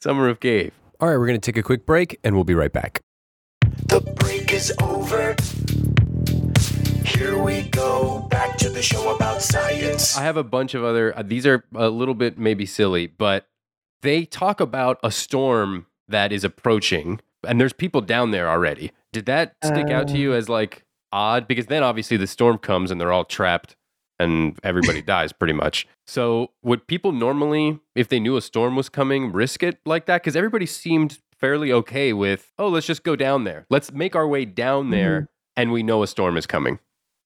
[0.00, 0.72] Summer of Cave.
[1.00, 3.00] All right, we're going to take a quick break and we'll be right back.
[3.88, 5.34] The break is over.
[7.04, 10.16] Here we go, back to the show about science.
[10.16, 13.46] I have a bunch of other, uh, these are a little bit maybe silly, but
[14.02, 18.92] they talk about a storm that is approaching and there's people down there already.
[19.12, 20.36] Did that stick out to you uh.
[20.36, 21.48] as like odd?
[21.48, 23.76] Because then obviously the storm comes and they're all trapped
[24.18, 25.86] and everybody dies pretty much.
[26.06, 30.22] So would people normally, if they knew a storm was coming, risk it like that?
[30.22, 33.66] Because everybody seemed fairly okay with, oh, let's just go down there.
[33.70, 35.26] Let's make our way down there mm-hmm.
[35.56, 36.78] and we know a storm is coming.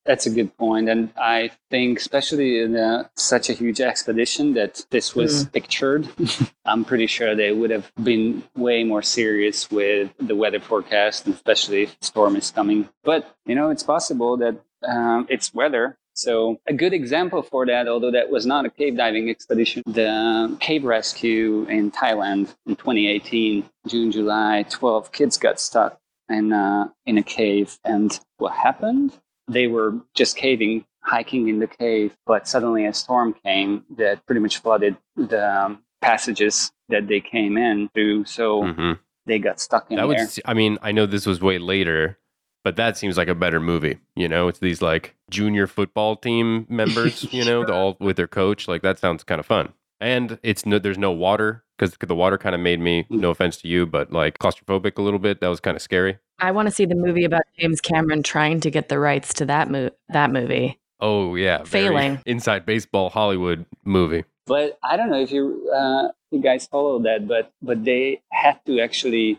[0.07, 4.85] That's a good point, and I think, especially in a, such a huge expedition that
[4.91, 6.09] this was pictured,
[6.67, 11.85] I'm pretty sure they would have been way more serious with the weather forecast, especially
[11.85, 12.89] if the storm is coming.
[13.03, 15.97] But you know, it's possible that um, it's weather.
[16.15, 20.57] So a good example for that, although that was not a cave diving expedition, the
[20.61, 27.19] cave rescue in Thailand in 2018, June, July, 12 kids got stuck in uh, in
[27.19, 29.13] a cave, and what happened?
[29.49, 34.41] They were just caving, hiking in the cave, but suddenly a storm came that pretty
[34.41, 38.25] much flooded the um, passages that they came in through.
[38.25, 38.93] So hmm
[39.27, 40.27] they got stuck in That there.
[40.27, 40.39] would.
[40.45, 42.19] I mean, I know this was way later,
[42.63, 43.99] but that seems like a better movie.
[44.15, 47.27] You know, it's these like junior football team members.
[47.33, 48.69] You know, all with their coach.
[48.69, 49.73] Like that sounds kind of fun.
[50.01, 53.07] And it's no, there's no water because the water kind of made me.
[53.11, 55.41] No offense to you, but like claustrophobic a little bit.
[55.41, 56.19] That was kind of scary.
[56.39, 59.47] I want to see the movie about James Cameron trying to get the rights to
[59.47, 60.79] that mo- that movie.
[61.01, 62.21] Oh yeah, Failing.
[62.27, 64.25] inside baseball Hollywood movie.
[64.47, 68.61] but I don't know if you uh, you guys follow that, but but they had
[68.67, 69.39] to actually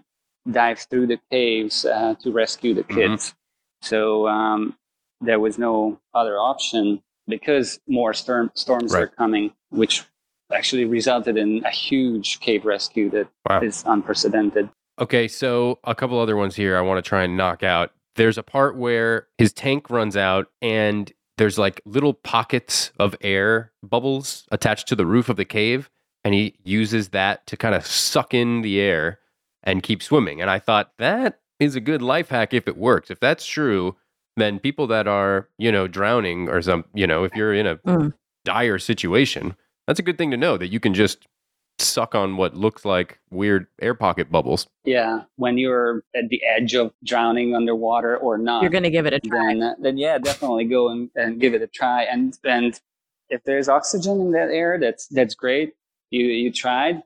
[0.50, 2.96] dive through the caves uh, to rescue the Mhm.
[2.96, 3.34] kids.
[3.82, 4.76] So um,
[5.22, 9.04] there was no other option because more storm, storms Right.
[9.04, 10.04] are coming, which
[10.54, 13.28] actually resulted in a huge cave rescue that
[13.64, 13.94] is Wow.
[13.94, 14.70] unprecedented.
[15.00, 17.92] Okay, so a couple other ones here I want to try and knock out.
[18.16, 23.74] There's a part where his tank runs out and there's like little pockets of air
[23.84, 25.90] bubbles attached to the roof of the cave
[26.24, 29.20] and he uses that to kind of suck in the air
[29.64, 30.40] and keep swimming.
[30.42, 33.12] And I thought that is a good life hack if it works.
[33.12, 33.98] If that's true,
[34.38, 37.76] then people that are, you know, drowning or some, you know, if you're in a
[37.78, 38.14] Mm.
[38.46, 39.56] dire situation,
[39.88, 41.26] that's a good thing to know that you can just
[41.78, 44.68] suck on what looks like weird air pocket bubbles.
[44.86, 49.06] Yeah, when you're at the edge of drowning underwater or not, You're going to give
[49.06, 49.54] it a try.
[49.54, 52.04] then then yeah, definitely go and, and give it a try.
[52.04, 52.80] And and
[53.30, 55.74] if there's oxygen in that air, that's that's great.
[56.12, 57.04] You you tried,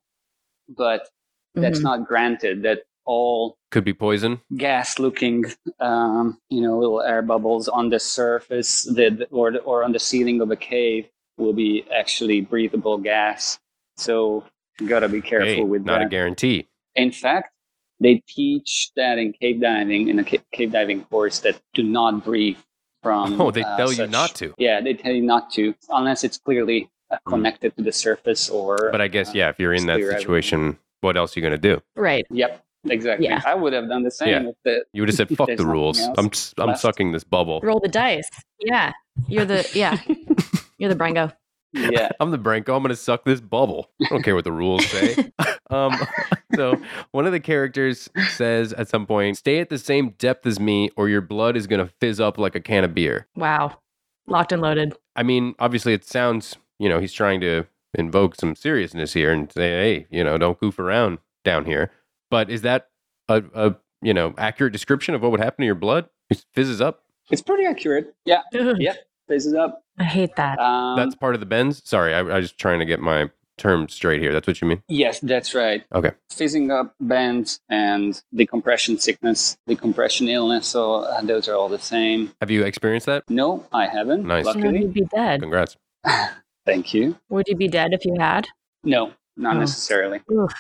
[0.78, 1.10] but
[1.56, 1.84] that's Mhm.
[1.84, 2.62] not granted.
[2.64, 4.40] That all Could be poison.
[4.56, 5.46] gas-looking,
[5.80, 10.42] um, you know, little air bubbles on the surface that or or on the ceiling
[10.42, 13.60] of a cave will be actually breathable gas.
[13.98, 14.44] So
[14.80, 16.00] you gotta be careful Hey, with not that.
[16.00, 16.68] Not a guarantee.
[16.96, 17.52] In fact,
[18.00, 22.24] they teach that in cave diving, in a ca- cave diving course, that do not
[22.24, 22.58] breathe
[23.04, 23.40] from.
[23.42, 24.54] Oh, they uh, tell you not to.
[24.58, 28.90] Yeah, they tell you not to, unless it's clearly uh, connected to the surface or.
[28.92, 30.22] But I guess uh, yeah, if you're in that clear everything.
[30.22, 31.82] situation, what else are you gonna do?
[31.96, 32.26] Right.
[32.30, 33.28] Yep, exactly.
[33.28, 33.42] Yeah.
[33.46, 34.30] I would have done the same.
[34.30, 34.50] Yeah.
[34.50, 36.00] If the, You would have said, "Fuck the rules.
[36.18, 36.82] I'm s- I'm left.
[36.82, 37.60] sucking this bubble.
[37.62, 38.30] Roll the dice.
[38.62, 38.94] Yeah.
[39.28, 39.98] You're the yeah.
[40.80, 41.32] You're the Branko.
[41.74, 42.76] yeah, I'm the Branko.
[42.76, 43.92] I'm gonna suck this bubble.
[44.02, 45.32] I don't care what the rules say."
[45.70, 45.96] um,
[46.56, 46.76] so
[47.12, 50.90] one of the characters says at some point, "Stay at the same depth as me,
[50.98, 53.78] or your blood is gonna fizz up like a can of beer." Wow.
[54.26, 54.96] Locked and loaded.
[55.16, 59.52] I mean, obviously, it sounds you know he's trying to invoke some seriousness here and
[59.52, 61.92] say, "Hey, you know, don't goof around down here."
[62.32, 62.88] But is that
[63.28, 66.10] a, a you know accurate description of what would happen to your blood?
[66.30, 67.04] It fizzes up.
[67.32, 68.16] it's pretty accurate.
[68.26, 68.94] Yeah, yeah,
[69.28, 69.84] fizzes up.
[70.00, 70.58] I hate that.
[70.60, 71.82] Um, That's part of the bends.
[71.88, 74.32] Sorry, I, I was just trying to get my terms straight here.
[74.32, 74.82] That's what you mean.
[74.88, 75.84] Yes, that's right.
[75.94, 76.12] Okay.
[76.32, 80.68] Fizzing up bends and decompression sickness, decompression illness.
[80.68, 82.32] So uh, those are all the same.
[82.40, 83.30] Have you experienced that?
[83.30, 84.26] No, I haven't.
[84.26, 84.46] Nice.
[84.46, 84.80] You know, Luckily.
[84.84, 85.42] you'd be dead.
[85.42, 85.76] Congrats.
[86.66, 87.18] Thank you.
[87.30, 88.48] Would you be dead if you had?
[88.86, 89.60] No, not Oh.
[89.60, 90.22] necessarily.
[90.32, 90.54] Oof.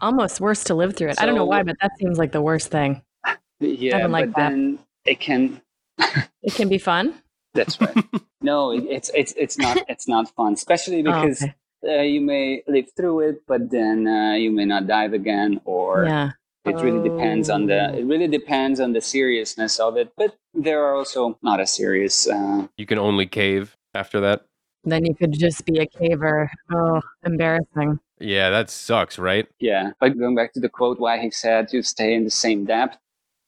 [0.00, 1.20] Almost worse to live through it.
[1.20, 3.02] I don't know why, but that seems like the worst thing.
[3.60, 4.50] Yeah, Haven't but that.
[4.50, 5.60] then it can.
[6.42, 7.14] It can be fun.
[7.54, 8.04] That's right.
[8.40, 11.54] No, it, it's it's it's not it's not fun, especially Oh, because okay.
[11.86, 16.04] uh, you may live through it, but then uh, you may not dive again, or
[16.04, 16.30] yeah.
[16.64, 17.98] it really depends on the Oh.
[17.98, 20.12] it really depends on the seriousness of it.
[20.16, 22.28] But there are also not as serious.
[22.28, 24.42] Uh, You can only cave after that.
[24.84, 26.48] Then you could just be a caver.
[26.72, 27.98] Oh, embarrassing.
[28.20, 29.46] Yeah, that sucks, right?
[29.60, 32.64] Yeah, but going back to the quote, why he said you stay in the same
[32.64, 32.96] depth,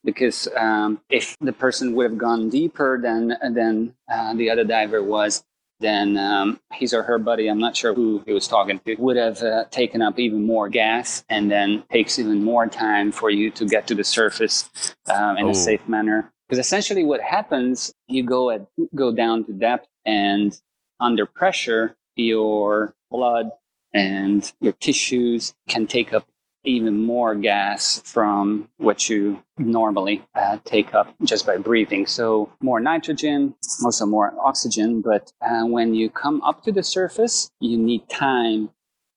[0.05, 5.03] because um, if the person would have gone deeper than than uh, the other diver
[5.03, 5.45] was,
[5.81, 9.17] then um, his or her buddy, I'm not sure who he was talking to, would
[9.17, 13.51] have uh, taken up even more gas, and then takes even more time for you
[13.53, 14.69] to get to the surface
[15.09, 15.51] um, in Oh.
[15.51, 16.33] a safe manner.
[16.49, 20.59] Because essentially, what happens, you go at go down to depth, and
[20.99, 23.51] under pressure, your blood
[23.95, 26.27] and your tissues can take up
[26.65, 32.07] even more gas from what you normally uh, take up just by breathing.
[32.07, 35.01] So, more nitrogen, also more oxygen.
[35.01, 38.71] But uh, when you come up to the surface, you need time.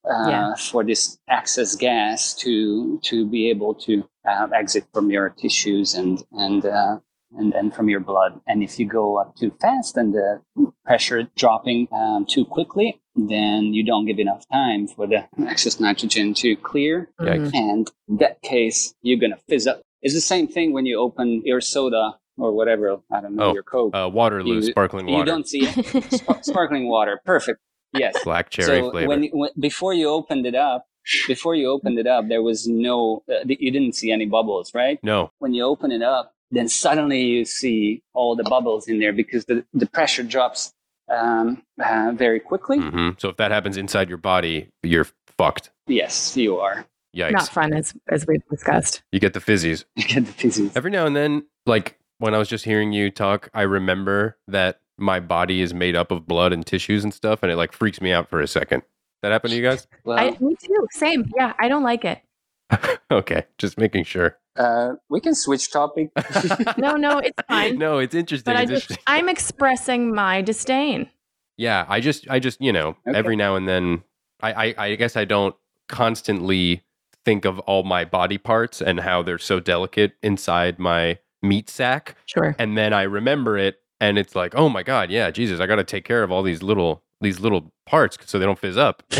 [0.05, 0.55] Uh, Yeah.
[0.55, 6.21] For this excess gas to to be able to uh, exit from your tissues and
[6.33, 6.99] and uh,
[7.37, 8.41] and then from your blood.
[8.45, 10.41] And if you go up too fast and the
[10.85, 16.33] pressure dropping um, too quickly, then you don't give enough time for the excess nitrogen
[16.35, 17.09] to clear.
[17.19, 17.51] Yikes.
[17.51, 17.53] Mhm.
[17.53, 19.81] And in that case, you're going to fizz up.
[20.01, 23.53] It's the same thing when you open your soda or whatever, I don't know, Oh,
[23.53, 23.95] your Coke.
[23.95, 25.19] Uh, Waterloo, You- sparkling water.
[25.19, 25.85] you don't see it.
[26.17, 27.21] Sp- sparkling water.
[27.25, 27.59] Perfect.
[27.93, 28.15] Yes.
[28.23, 29.07] black cherry so flavor.
[29.07, 30.87] when, when before you opened it up,
[31.27, 34.97] before you opened it up, there was no, uh, you didn't see any bubbles, right?
[35.03, 39.13] no, when you open it up, then suddenly you see all the bubbles in there
[39.13, 40.73] because the, the pressure drops
[41.09, 42.79] um, uh, very quickly.
[42.79, 45.69] hmm so if that happens inside your body, you're fucked.
[45.87, 46.85] Yes, you are.
[47.15, 47.31] Yikes.
[47.31, 49.03] Not fun as as we've discussed.
[49.11, 49.85] You get the fizzies.
[49.95, 50.75] You get the physics.
[50.75, 54.79] Every now and then, like when I was just hearing you talk, I remember that
[54.97, 58.01] my body is made up of blood and tissues and stuff, and it like freaks
[58.01, 58.83] me out for a second.
[59.21, 59.87] That happened to you guys?
[60.03, 60.87] Well, I, me too.
[60.91, 61.31] Same.
[61.37, 62.21] Yeah, I don't like it.
[63.11, 64.37] okay, just making sure.
[64.55, 66.09] Uh, we can switch topic.
[66.77, 67.77] No, no, it's fine.
[67.77, 68.53] no, it's interesting.
[68.53, 68.97] but I just, interesting.
[69.07, 71.09] I'm expressing my disdain.
[71.57, 73.17] Yeah, I just, I just, you know, Okay.
[73.17, 74.03] every now and then,
[74.41, 75.55] I, I, I guess I don't
[75.87, 76.83] constantly
[77.25, 82.15] think of all my body parts and how they're so delicate inside my meat sack,
[82.25, 82.55] Sure.
[82.59, 85.75] and then I remember it, and it's like, oh my god, yeah, Jesus, I got
[85.77, 89.03] to take care of all these little, these little parts so they don't fizz up.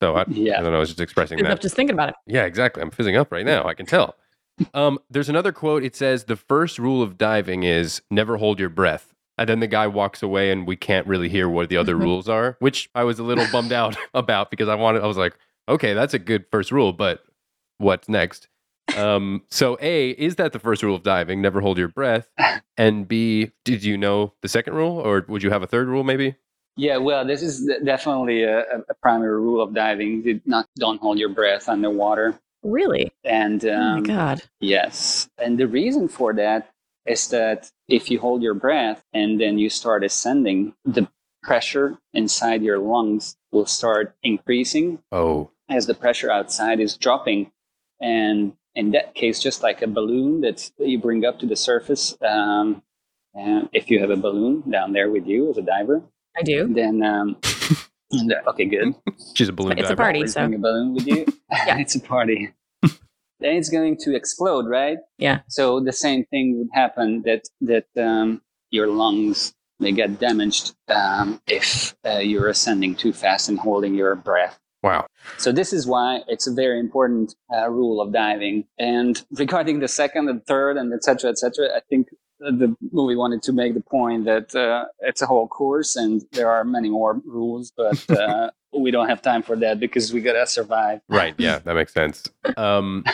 [0.00, 0.58] so I, Yeah.
[0.58, 1.52] I don't know, I was just expressing Ends that.
[1.54, 2.14] up just thinking about it.
[2.26, 2.82] Yeah, exactly.
[2.82, 3.64] I'm fizzing up right now.
[3.64, 4.16] I can tell.
[4.74, 5.84] Um, there's another quote.
[5.84, 9.12] It says the first rule of diving is never hold your breath.
[9.38, 12.28] And then the guy walks away, and we can't really hear what the other rules
[12.28, 15.02] are, which I was a little bummed out about because I wanted.
[15.02, 15.36] I was like,
[15.68, 17.24] okay, that's a good first rule, but
[17.78, 18.48] what's next?
[18.96, 21.42] Um, so A, is that the first rule of diving?
[21.42, 22.28] Never hold your breath.
[22.78, 26.04] And B, did you know the second rule, or would you have a third rule
[26.04, 26.36] maybe?
[26.76, 30.22] yeah, well, this is definitely a, a primary rule of diving.
[30.22, 32.38] Did not don't hold your breath underwater.
[32.66, 33.12] Really?
[33.24, 34.42] And oh my um, god.
[34.60, 35.28] Yes.
[35.38, 36.70] And the reason for that
[37.06, 41.08] is that if you hold your breath and then you start ascending, the
[41.42, 47.52] pressure inside your lungs will start increasing Oh, as the pressure outside is dropping.
[48.00, 52.16] And in that case, just like a balloon that you bring up to the surface,
[52.20, 52.82] um,
[53.34, 56.02] and if you have a balloon down there with you as a diver,
[56.36, 56.66] I do.
[56.72, 57.36] then um,
[58.10, 58.94] and, uh, okay, good.
[59.34, 61.26] she's a balloon It's a party, Always so bring a balloon with you.
[61.66, 61.78] Yeah.
[61.78, 62.52] it's a party.
[63.40, 64.98] Then it's going to explode, right?
[65.18, 65.40] Yeah.
[65.48, 71.40] So the same thing would happen that that um, your lungs may get damaged um,
[71.46, 74.58] if uh, you're ascending too fast and holding your breath.
[74.82, 75.06] Wow.
[75.38, 78.64] So this is why it's a very important uh, rule of diving.
[78.78, 81.30] And regarding the second and third and etc.
[81.30, 81.68] etc.
[81.76, 82.08] I think
[82.44, 86.22] uh, the movie wanted to make the point that uh, it's a whole course and
[86.32, 90.20] there are many more rules, but uh, we don't have time for that because we
[90.20, 91.00] gotta survive.
[91.08, 91.34] Right.
[91.38, 92.28] Yeah, that makes sense.
[92.56, 93.04] Um,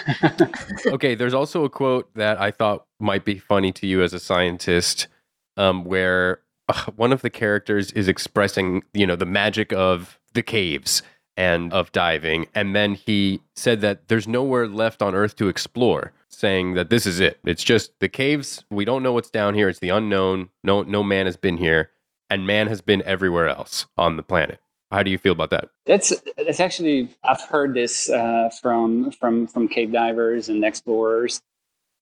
[0.87, 4.21] okay, there's also a quote that I thought might be funny to you as a
[4.21, 5.09] scientist,
[5.57, 10.43] um, where uh, one of the characters is expressing, you know, the magic of the
[10.43, 11.03] caves
[11.37, 16.13] and of diving, and then he said that there's nowhere left on Earth to explore,
[16.29, 17.39] saying that this is it.
[17.45, 18.65] It's just the caves.
[18.71, 19.69] We don't know what's down here.
[19.69, 20.51] It's the unknown.
[20.63, 21.91] No, no man has been here,
[22.29, 24.61] and man has been everywhere else on the planet.
[24.93, 25.71] How do you feel about that?
[25.87, 31.41] That's that's actually I've heard this uh, from from from cave divers and explorers,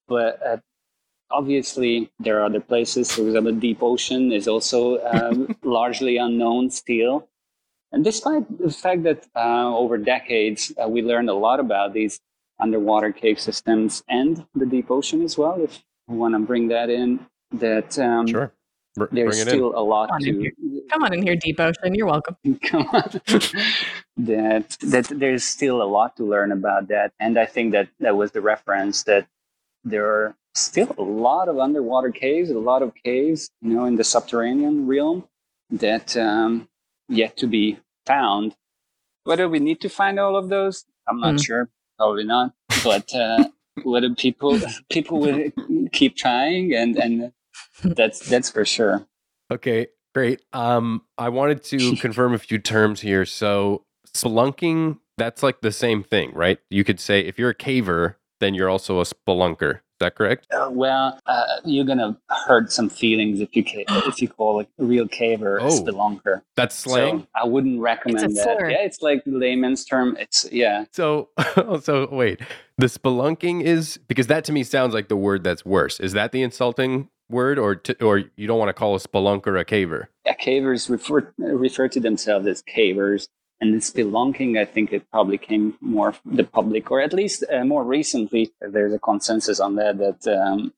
[0.08, 0.56] but uh,
[1.30, 3.12] obviously there are other places.
[3.12, 7.28] For example, deep ocean is also um, largely unknown still.
[7.92, 12.20] And despite the fact that uh, over decades uh, we learned a lot about these
[12.58, 16.90] underwater cave systems and the deep ocean as well, if you want to bring that
[16.90, 18.52] in, that um, Sure.
[18.96, 20.52] Br- there's bring it still a lot Come to here.
[20.90, 21.94] Come on in here, Deep Ocean.
[21.94, 22.36] You're welcome.
[22.64, 23.20] come on
[24.16, 28.16] that that there's still a lot to learn about that and i think that that
[28.16, 29.26] was the reference that
[29.84, 33.96] there are still a lot of underwater caves a lot of caves you know in
[33.96, 35.24] the subterranean realm
[35.70, 36.68] that um,
[37.08, 38.56] yet to be found
[39.24, 41.44] whether we need to find all of those i'm not Mm.
[41.46, 42.52] sure probably not
[42.84, 43.44] but uh,
[43.84, 44.58] whether people
[44.90, 45.50] people will
[45.92, 47.32] keep trying and and
[47.84, 49.06] that's that's for sure
[49.52, 50.42] Okay, great.
[50.52, 53.26] Um, I wanted to confirm a few terms here.
[53.26, 56.58] So, spelunking, that's like the same thing, right?
[56.70, 59.76] You could say if you're a caver, then you're also a spelunker.
[59.78, 60.46] Is that correct?
[60.52, 64.66] Uh, well, uh, you're gonna hurt some feelings if you ca- if you call a
[64.78, 65.66] real caver Oh.
[65.66, 66.42] a spelunker.
[66.56, 67.20] That's slang.
[67.22, 68.42] So I wouldn't recommend that.
[68.42, 68.70] slur.
[68.70, 70.16] Yeah, it's like layman's term.
[70.18, 70.84] It's yeah.
[70.92, 71.30] So,
[71.82, 72.40] so, wait,
[72.78, 75.98] the spelunking is because that to me sounds like the word that's worse.
[76.00, 79.58] Is that the insulting word, or to, or you don't want to call a spelunker
[79.60, 80.06] a caver?
[80.30, 83.28] yeah, cavers refer refer to themselves as cavers,
[83.60, 84.58] and the spelunking.
[84.58, 88.52] I think it probably came more the public, or at least uh, more recently.
[88.60, 90.72] There's a consensus on that that um,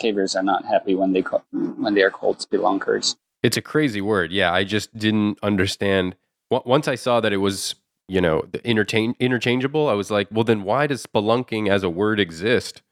[0.00, 3.16] cavers are not happy when they call, when they are called spelunkers.
[3.42, 4.30] It's a crazy word.
[4.30, 6.16] Yeah, I just didn't understand.
[6.50, 7.74] Once I saw that it was,
[8.08, 11.90] you know, the interchange interchangeable, I was like, well, then why does spelunking as a
[11.90, 12.82] word exist?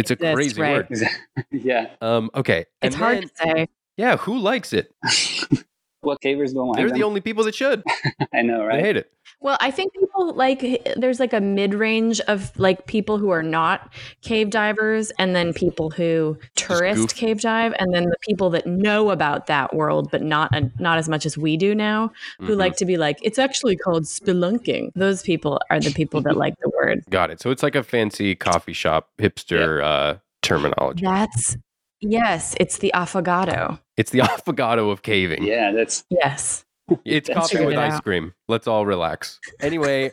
[0.00, 0.90] It's a Exists, crazy right.
[0.90, 1.08] word.
[1.52, 1.90] yeah.
[2.00, 2.66] Um, okay.
[2.82, 3.68] It's and hard then- to say.
[3.96, 4.92] Yeah, who likes it?
[6.00, 6.96] what cavers don't like They're them.
[6.98, 7.82] the only people that should.
[8.34, 8.80] I know, They right?
[8.80, 9.12] hate it.
[9.42, 10.60] Well, I think people like
[10.96, 15.54] there's like a mid range of like people who are not cave divers, and then
[15.54, 17.14] people who tourist goof.
[17.14, 21.08] cave dive, and then the people that know about that world, but not not as
[21.08, 22.58] much as we do now, who Mhm.
[22.58, 24.90] like to be like it's actually called spelunking.
[24.94, 27.02] Those people are the people that like the word.
[27.10, 27.40] Got it.
[27.40, 31.02] So it's like a fancy coffee shop hipster uh, terminology.
[31.04, 31.56] That's
[32.02, 33.78] yes, it's the affogato.
[33.96, 35.44] It's the affogato of caving.
[35.44, 36.64] Yeah, that's Yes.
[37.04, 38.04] It's coffee with it ice out.
[38.04, 38.34] cream.
[38.48, 39.38] Let's all relax.
[39.60, 40.12] Anyway,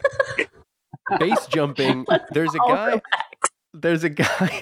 [1.20, 2.06] base jumping.
[2.32, 3.02] There's a guy.
[3.74, 4.62] There's a guy.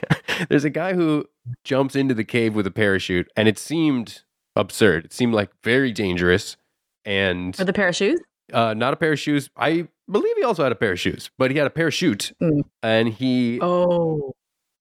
[0.49, 1.25] There's a guy who
[1.63, 4.23] jumps into the cave with a parachute, and it seemed
[4.55, 5.05] absurd.
[5.05, 6.57] It seemed like very dangerous,
[7.05, 8.19] and For the pair of shoes?
[8.53, 9.49] uh, not a pair of shoes.
[9.57, 12.63] I believe he also had a pair of shoes, but he had a parachute, Mm.
[12.83, 14.33] and he Oh.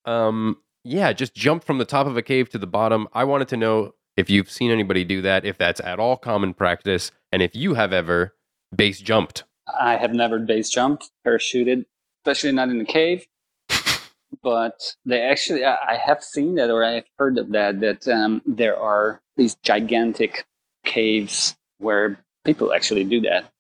[0.04, 3.48] um yeah just jumped from the top of a cave to the bottom i wanted
[3.48, 7.42] to know if you've seen anybody do that if that's at all common practice and
[7.42, 8.34] if you have ever
[8.74, 11.86] base jumped I have never base jumped, parachuted,
[12.20, 13.26] especially not in a cave.
[14.42, 18.76] But they actually, I have seen that or I've heard of that, that um, there
[18.78, 20.44] are these gigantic
[20.84, 23.50] caves where people actually do that.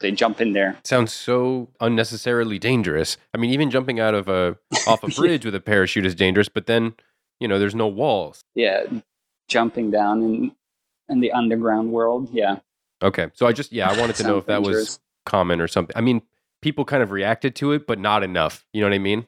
[0.00, 0.78] They jump in there.
[0.84, 5.54] sounds so unnecessarily dangerous i mean even jumping out of a off a bridge with
[5.54, 6.94] a parachute is dangerous but then
[7.38, 8.82] you know there's no walls Yeah,
[9.52, 10.52] jumping down in,
[11.08, 12.28] in the underground world.
[12.32, 12.56] Yeah.
[13.02, 15.94] okay so i just yeah i wanted to know if that was common or something
[15.96, 16.22] i mean
[16.62, 19.26] people kind of reacted to it but not enough you know what i mean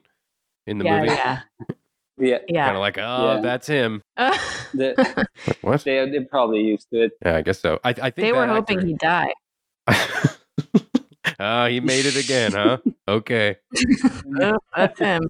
[0.67, 1.41] in the yeah, movie yeah.
[2.17, 2.39] Yeah.
[2.49, 2.65] Yeah.
[2.67, 3.41] kind of like oh Yeah.
[3.41, 4.39] that's him Uh,
[4.75, 5.27] The,
[5.63, 7.13] what they, they're probably used to it.
[7.25, 9.33] yeah i guess so i, I think they were hoping actor- he'd die.
[11.41, 12.79] Ah, he made it again, huh?
[13.09, 13.57] Okay.
[14.41, 15.29] Oh, that's him.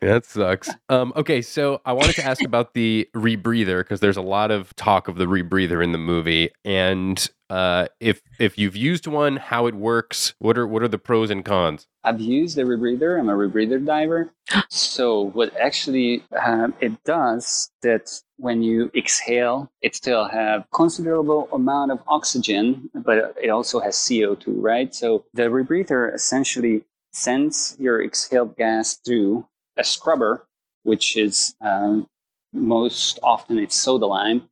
[0.00, 0.70] That sucks.
[0.88, 4.74] Um, okay, so I wanted to ask about the rebreather because there's a lot of
[4.74, 9.66] talk of the rebreather in the movie, and uh, if if you've used one, how
[9.66, 11.86] it works, what are what are the pros and cons?
[12.02, 13.20] I've used a rebreather.
[13.20, 14.32] I'm a rebreather diver.
[14.68, 21.92] so what actually um, it does that when you exhale, it still have considerable amount
[21.92, 24.94] of oxygen, but it also has CO2, right?
[24.94, 29.46] So the rebreather essentially sends your exhaled gas through
[29.78, 30.46] a scrubber,
[30.82, 32.06] which is um,
[32.52, 34.48] most often it's soda lime.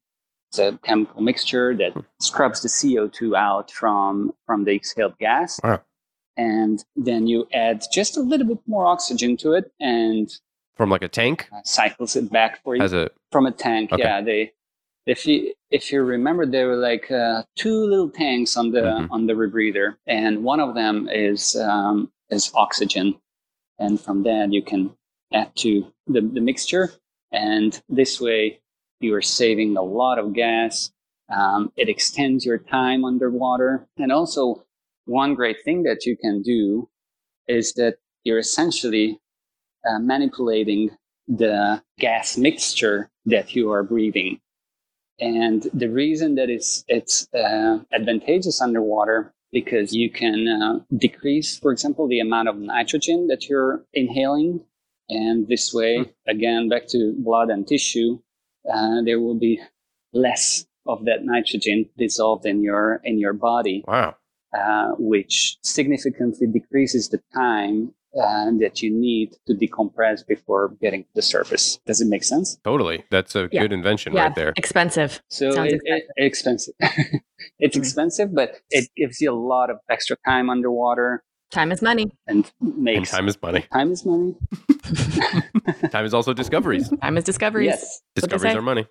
[0.50, 5.82] It's a chemical mixture that scrubs the CO2 out from from the exhaled gas Wow.
[6.36, 10.30] and then you add just a little bit more oxygen to it and
[10.76, 13.92] From like a tank uh, cycles it back for you as a from a tank
[13.92, 14.02] Okay.
[14.02, 14.52] yeah they
[15.06, 19.08] if you if you remember there were like uh, two little tanks on the Mhm.
[19.10, 23.18] on the rebreather and one of them is um, is oxygen
[23.78, 24.94] and from that you can
[25.32, 26.92] add to the, the mixture.
[27.32, 28.60] And this way
[29.00, 30.92] you are saving a lot of gas.
[31.34, 33.86] Um, it extends your time underwater.
[33.98, 34.64] And also
[35.06, 36.88] one great thing that you can do
[37.48, 39.20] is that you're essentially
[39.88, 40.90] uh, manipulating
[41.28, 44.40] the gas mixture that you are breathing.
[45.18, 51.72] And the reason that it's it's uh, advantageous underwater because you can uh, decrease, for
[51.72, 54.60] example, the amount of nitrogen that you're inhaling,
[55.08, 58.18] and this way, again, back to blood and tissue,
[58.72, 59.60] uh, there will be
[60.12, 64.14] less of that nitrogen dissolved in your in your body wow.
[64.56, 71.08] uh, which significantly decreases the time uh, that you need to decompress before getting to
[71.16, 71.78] the surface.
[71.86, 72.56] Does it make sense?
[72.64, 73.04] Totally.
[73.10, 73.62] That's a Yeah.
[73.62, 74.52] good invention yeah, right there.
[74.56, 75.20] expensive.
[75.28, 76.74] So Sounds it, it- expensive.
[77.58, 77.80] it's Mhm.
[77.80, 82.10] expensive, but it gives you a lot of extra time underwater Time is money.
[82.26, 83.66] and And time is money.
[83.72, 84.34] time is money.
[85.90, 86.88] Time is also discoveries.
[87.02, 87.66] Time is discoveries.
[87.66, 88.02] Yes.
[88.14, 88.86] That's what they Discoveries are money.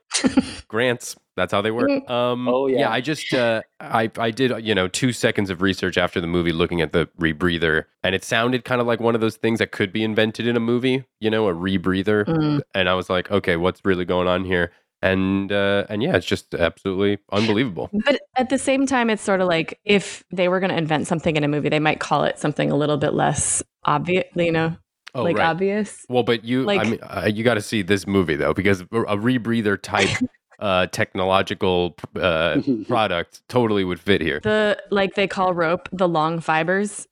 [0.67, 1.15] Grants.
[1.37, 1.89] That's how they work.
[2.09, 2.89] Um, Oh, yeah.
[2.89, 6.51] I just uh, I I did you know two seconds of research after the movie
[6.51, 9.71] looking at the rebreather, and it sounded kind of like one of those things that
[9.71, 11.05] could be invented in a movie.
[11.19, 12.25] You know, a rebreather.
[12.25, 12.61] Mm.
[12.73, 14.71] And I was like, okay, what's really going on here?
[15.05, 17.89] And uh, and yeah, it's just absolutely unbelievable.
[18.05, 21.07] But at the same time, it's sort of like if they were going to invent
[21.07, 24.51] something in a movie, they might call it something a little bit less obvious, you
[24.51, 24.75] know,
[25.15, 25.45] Oh, like right.
[25.45, 26.05] obvious.
[26.09, 28.81] Well, but you, like, I mean, uh, you got to see this movie though, because
[28.81, 30.09] a a rebreather type
[30.59, 34.41] uh, technological uh, product totally would fit here.
[34.41, 37.07] The like they call rope the long fibers.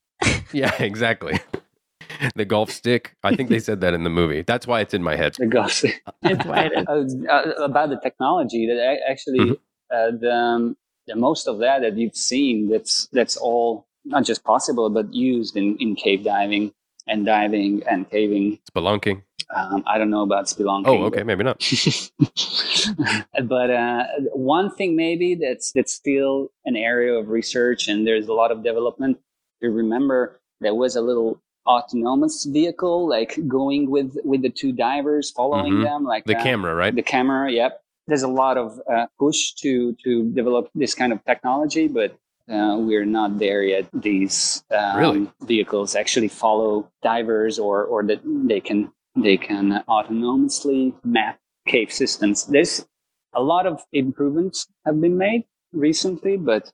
[0.52, 1.38] Yeah, exactly.
[2.34, 3.14] the golf stick.
[3.22, 4.42] I think they said that in the movie.
[4.42, 5.34] That's why it's in my head.
[5.38, 5.90] The gossip.
[6.22, 7.16] It's why it is.
[7.28, 9.56] uh, uh, about the technology that I, actually Mhm.
[9.92, 14.42] uh, the, um, the most of that that you've seen that's that's all not just
[14.44, 16.72] possible but used in, in cave diving
[17.06, 18.58] and diving and caving.
[18.70, 19.22] Spelunking.
[19.54, 20.86] Um, I don't know about spelunking.
[20.88, 21.58] Oh, okay, maybe not.
[23.38, 28.28] but but uh, one thing maybe that's that's still an area of research and there's
[28.28, 29.18] a lot of development.
[29.60, 35.30] you remember, there was a little autonomous vehicle like going with with the two divers
[35.30, 35.82] following Mhm.
[35.82, 36.94] them like The uh, camera, right?
[36.94, 41.24] the camera yep there's a lot of uh, push to to develop this kind of
[41.24, 42.10] technology but
[42.54, 45.30] uh, we're not there yet these um, Really?
[45.40, 52.44] vehicles actually follow divers or or that they can they can autonomously map cave systems
[52.46, 52.86] there's
[53.32, 56.72] a lot of improvements have been made recently but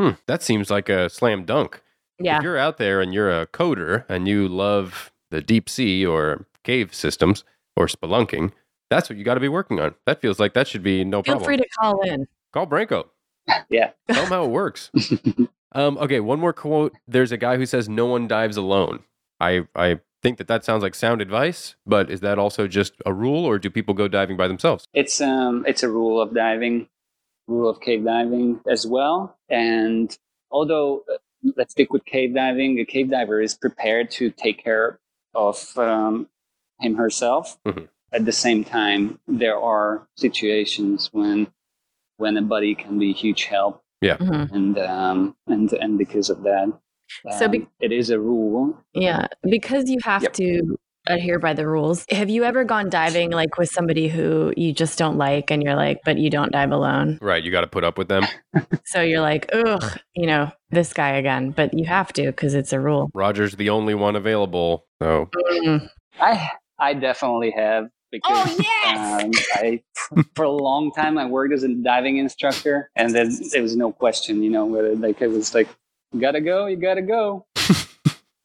[0.00, 1.82] Hmm, that seems like a slam dunk.
[2.24, 2.38] Yeah.
[2.38, 6.46] If you're out there and you're a coder and you love the deep sea or
[6.64, 7.44] cave systems
[7.76, 8.52] or spelunking,
[8.90, 9.94] that's what you got to be working on.
[10.06, 11.40] That feels like that should be no Feel problem.
[11.40, 12.26] Feel free to call in.
[12.52, 13.06] Call Branko.
[13.70, 14.90] yeah Tell him how it works.
[15.72, 16.94] um, okay, one more quote.
[17.08, 19.00] There's a guy who says, "No one dives alone."
[19.40, 23.12] I I think that that sounds like sound advice, but is that also just a
[23.12, 24.84] rule, or do people go diving by themselves?
[24.94, 26.88] It's um it's a rule of diving,
[27.48, 29.36] rule of cave diving as well.
[29.48, 30.16] And
[30.50, 31.16] although uh,
[31.56, 34.98] let's stick with cave diving, a cave diver is prepared to take care
[35.34, 36.28] of um,
[36.80, 37.58] him herself.
[37.66, 37.88] Mhm.
[38.12, 41.48] At the same time, there are situations when
[42.18, 44.52] when a buddy can be a huge help, Mhm.
[44.52, 46.68] and um, and and because of that,
[47.30, 48.76] So be- um, it is a rule.
[48.92, 50.32] Yeah, because you have Yep.
[50.34, 52.04] to adhere by the rules.
[52.10, 55.74] Have you ever gone diving like with somebody who you just don't like and you're
[55.74, 57.18] like, but you don't dive alone?
[57.20, 58.24] Right, you got to put up with them.
[58.84, 62.72] So you're like, ugh, you know, this guy again, but you have to because it's
[62.74, 63.10] a rule.
[63.14, 65.30] Roger's the only one available, so
[65.64, 65.88] Mm.
[66.20, 69.22] I I definitely have because Oh, yes!
[69.24, 69.82] um, I
[70.34, 73.90] for a long time I worked as a diving instructor, and then there was no
[73.92, 75.68] question, you know, whether like it was like
[76.12, 77.46] you gotta go, you gotta go.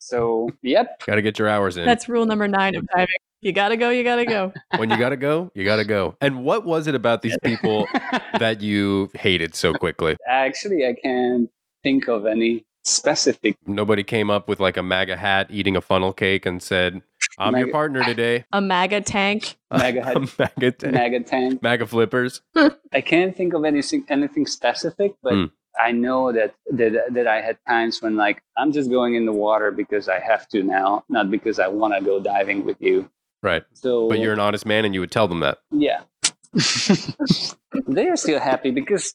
[0.08, 1.86] So yep, got to get your hours in.
[1.86, 3.08] That's rule number nine of diving.
[3.42, 4.52] You gotta go, you gotta go.
[4.78, 6.16] when you got to go, you got to go.
[6.22, 7.88] And what was it about these people
[8.40, 10.18] that you hated so quickly?
[10.28, 11.50] actually I can't
[11.84, 13.58] think of any specific.
[13.68, 17.02] Nobody came up with like a MAGA hat eating a funnel cake and said,
[17.38, 18.46] I'm your partner today.
[18.52, 19.58] A MAGA tank.
[19.72, 20.40] MAGA hat.
[20.40, 20.94] MAGA, tank.
[20.94, 21.62] MAGA tank.
[21.62, 22.42] MAGA flippers.
[22.56, 25.46] I can't think of anything anything specific, but Hmm.
[25.80, 29.32] I know that, that that I had times when like I'm just going in the
[29.34, 33.10] water because I have to now, not because I want to go diving with you.
[33.44, 33.64] Right.
[33.74, 35.60] So, But you're an honest man and you would tell them that.
[35.72, 36.02] yeah,
[37.88, 39.14] they are still happy because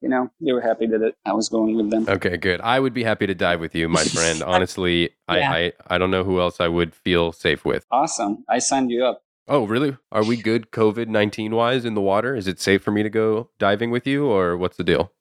[0.00, 2.08] you know they were happy that it, I was going with them.
[2.08, 2.60] Okay, good.
[2.62, 4.42] I would be happy to dive with you, my friend.
[4.46, 5.52] Honestly, Yeah.
[5.52, 7.86] I, I, I don't know who else I would feel safe with.
[7.90, 9.22] Awesome, I signed you up.
[9.48, 9.96] Oh, really?
[10.12, 12.36] Are we good COVID 19 wise in the water?
[12.36, 15.12] Is it safe for me to go diving with you or what's the deal?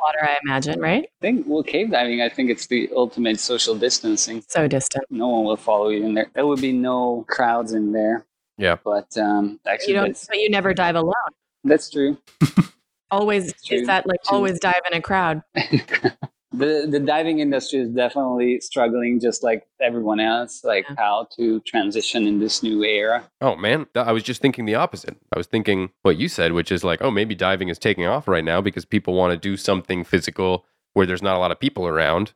[0.00, 1.04] Salt water, I imagine, right?
[1.04, 2.22] I think well, cave diving.
[2.22, 4.42] I think it's the ultimate social distancing.
[4.48, 5.04] So distant.
[5.10, 6.26] No one will follow you in there.
[6.34, 8.24] There would be no crowds in there.
[8.58, 8.76] Yeah.
[8.84, 11.14] But um, actually, You don't but you never dive alone.
[11.64, 12.18] that's true.
[13.10, 13.78] Always True.
[13.78, 14.36] is that like True.
[14.36, 15.42] always dive in a crowd.
[16.52, 20.96] the the diving industry is definitely struggling just like everyone else like Yeah.
[20.98, 23.86] how to transition in this new era Oh, man.
[23.94, 25.16] I was just thinking the opposite.
[25.34, 28.26] I was thinking what you said, which is like, oh, maybe diving is taking off
[28.26, 31.60] right now because people want to do something physical where there's not a lot of
[31.60, 32.32] people around.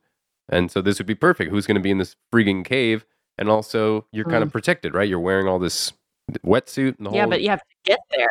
[0.47, 1.51] And so this would be perfect.
[1.51, 3.05] Who's going to be in this freaking cave?
[3.37, 4.53] And also, you're kind of mm.
[4.53, 5.09] protected, right?
[5.09, 5.91] You're wearing all this
[6.45, 7.31] wetsuit and the whole Yeah, whole.
[7.31, 8.29] but you have to get there.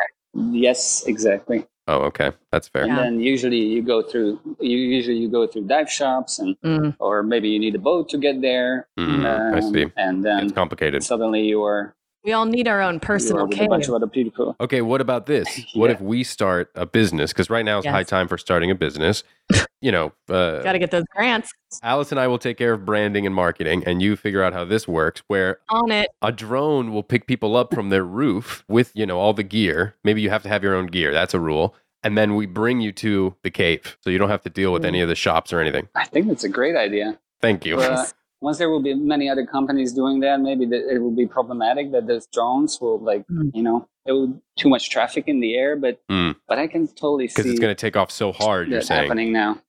[0.51, 2.31] yes exactly Oh, okay.
[2.51, 2.83] That's fair.
[2.83, 3.03] and Yeah.
[3.03, 6.95] then usually you go through you usually you go through dive shops and Mm.
[6.99, 9.85] or maybe you need a boat to get there Mm, I um, see.
[9.95, 11.03] and then It's complicated.
[11.03, 13.69] suddenly you're We all need our own personal with a cave.
[13.69, 15.47] bunch of other people Okay, what about this?
[15.75, 17.31] What if we start a business?
[17.31, 19.23] Because right now is high time for starting a business.
[19.81, 21.51] you know, uh, Got to get those grants
[21.83, 24.65] Alice and I will take care of branding and marketing, and you figure out how
[24.65, 25.21] this works.
[25.27, 26.09] Where on it.
[26.21, 29.95] a drone will pick people up from their roof with you know all the gear.
[30.03, 31.11] Maybe you have to have your own gear.
[31.13, 31.75] That's a rule.
[32.01, 34.83] And then we bring you to the cave, so you don't have to deal with
[34.83, 34.87] Mm.
[34.87, 35.89] any of the shops or anything.
[35.95, 37.79] i think that's a great idea Thank you.
[37.79, 38.05] Uh,
[38.41, 41.91] once there will be many other companies doing that, maybe that it will be problematic
[41.93, 43.51] that those drones will like, Mm.
[43.53, 45.75] you know, it will too much traffic in the air.
[45.75, 46.35] But Mm.
[46.47, 48.67] but I can totally Because it's going to take off so hard.
[48.69, 49.03] You're saying.
[49.03, 49.61] happening now.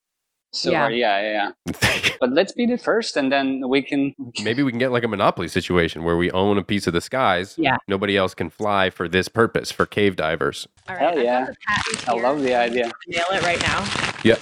[0.52, 0.88] So Yeah.
[0.88, 1.20] yeah.
[1.20, 1.72] yeah, yeah,
[2.20, 4.14] But let's be the first, and then we can.
[4.42, 7.00] Maybe we can get like a monopoly situation where we own a piece of the
[7.00, 7.54] skies.
[7.58, 7.76] Yeah.
[7.88, 10.66] Nobody else can fly for this purpose for cave divers.
[10.88, 11.46] All Hell I've yeah.
[11.46, 12.90] the I love the idea.
[13.06, 13.84] Nail it right now.
[14.24, 14.40] Yep.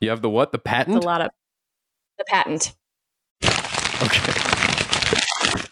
[0.00, 0.52] You have the what?
[0.52, 0.96] The It's patent?
[1.02, 1.30] a lot of
[2.18, 2.74] the patent.
[4.02, 4.32] Okay.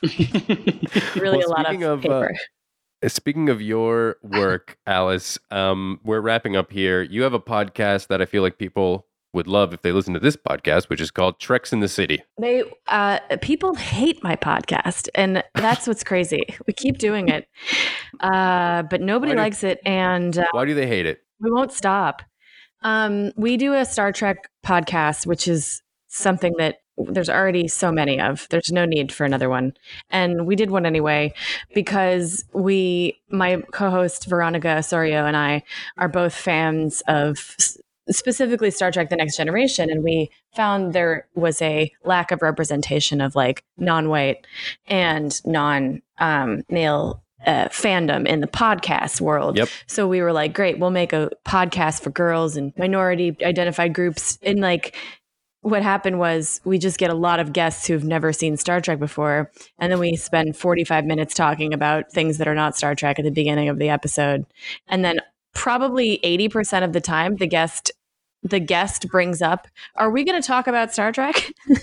[1.21, 2.29] Really Well, a lot of speaking of, uh.
[3.07, 7.03] Speaking of your work, Alice, um, we're wrapping up here.
[7.03, 10.21] You have a podcast that I feel like people would love if they listen to
[10.21, 12.23] this podcast, which is called Treks in the City.
[12.41, 16.43] They uh, people hate my podcast, and that's what's crazy.
[16.67, 17.49] We keep doing it,
[18.21, 21.21] uh, but nobody do- likes it, and uh, Why do they hate it?
[21.41, 22.23] we won't stop.
[22.83, 28.21] Um, we do a Star Trek podcast, which is something that there's already so many
[28.21, 28.47] of.
[28.51, 29.73] There's no need for another one.
[30.11, 31.33] And we did one anyway
[31.75, 35.63] because we, my co host Veronica Osorio and I,
[35.97, 37.57] are both fans of
[38.11, 39.91] specifically Star Trek The Next Generation.
[39.91, 44.47] And we found there was a lack of representation of like non white
[44.87, 47.23] and non um, male.
[47.45, 49.57] Uh, fandom in the podcast world.
[49.57, 49.69] Yep.
[49.89, 54.39] So we were like, great, we'll make a podcast for girls and minority identified groups.
[54.45, 54.95] And like,
[55.63, 58.99] what happened was we just get a lot of guests who've never seen Star Trek
[58.99, 59.51] before.
[59.79, 63.25] And then we spend 45 minutes talking about things that are not Star Trek at
[63.25, 64.45] the beginning of the episode.
[64.89, 65.21] And then
[65.55, 67.93] probably 80% of the time, the guest.
[68.45, 71.77] The guest brings up, "Are we going to talk about Star Trek?" and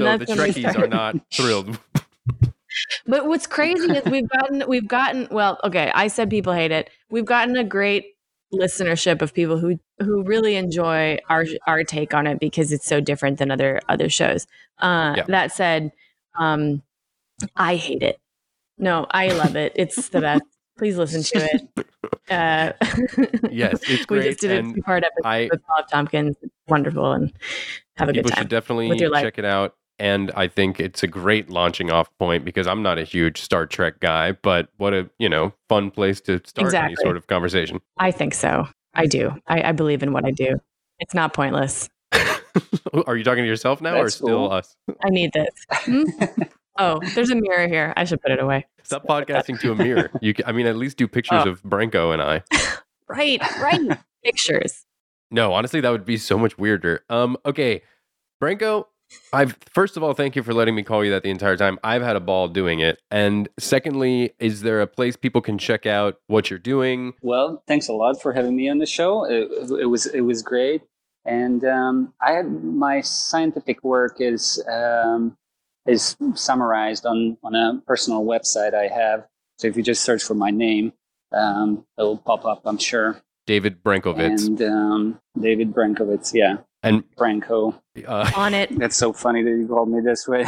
[0.00, 1.78] the Trekkies are not thrilled.
[3.06, 6.88] But what's crazy is we've gotten we've gotten well, okay, I said people hate it.
[7.10, 8.11] We've gotten a great
[8.52, 13.00] listenership of people who who really enjoy our our take on it because it's so
[13.00, 14.46] different than other other shows.
[14.78, 15.24] Uh Yeah.
[15.28, 15.92] that said,
[16.38, 16.82] um
[17.56, 18.18] I hate it.
[18.78, 19.72] No, I love it.
[19.76, 20.42] It's the best.
[20.78, 21.86] Please listen to it.
[22.30, 22.72] Uh,
[23.50, 26.36] Yes, it's we just did a two part episode I- with Bob Tompkins.
[26.42, 27.32] It's wonderful and
[27.96, 28.38] have a good time.
[28.38, 29.22] should definitely with your life.
[29.24, 29.74] check it out.
[29.98, 33.66] And I think it's a great launching off point because I'm not a huge Star
[33.66, 37.80] Trek guy, but what a you know fun place to start any sort of conversation.
[37.98, 38.66] I think so.
[38.94, 39.32] I do.
[39.46, 40.60] I, I believe in what I do.
[40.98, 41.88] It's not pointless.
[43.06, 44.50] Are you talking to yourself now, or still cool.
[44.52, 44.76] us?
[45.04, 45.48] I need this.
[45.70, 46.02] Hmm?
[46.78, 47.92] oh, there's a mirror here.
[47.96, 48.66] I should put it away.
[48.82, 50.10] Stop podcasting to a mirror.
[50.20, 51.50] You, ca- I mean, at least do pictures Oh.
[51.50, 52.42] of Branko and I.
[53.08, 53.98] Right, right.
[54.24, 54.86] Pictures.
[55.30, 57.04] No, honestly, that would be so much weirder.
[57.10, 57.82] Um, okay,
[58.42, 58.86] Branko,
[59.32, 61.78] I've first of all, thank you for letting me call you that the entire time.
[61.82, 65.86] I've had a ball doing it, and secondly, is there a place people can check
[65.86, 67.14] out what you're doing?
[67.22, 69.24] Well, thanks a lot for having me on the show.
[69.24, 69.50] It,
[69.80, 70.82] it was it was great,
[71.24, 75.36] and um, I had my scientific work is um,
[75.86, 79.26] is summarized on on a personal website I have.
[79.58, 80.92] So if you just search for my name,
[81.32, 83.22] um, it'll pop up, I'm sure.
[83.46, 87.78] David Brankovits And um, David Brankovits, yeah, and Branko.
[88.06, 88.70] uh, On it.
[88.78, 90.44] That's so funny that you called me this way.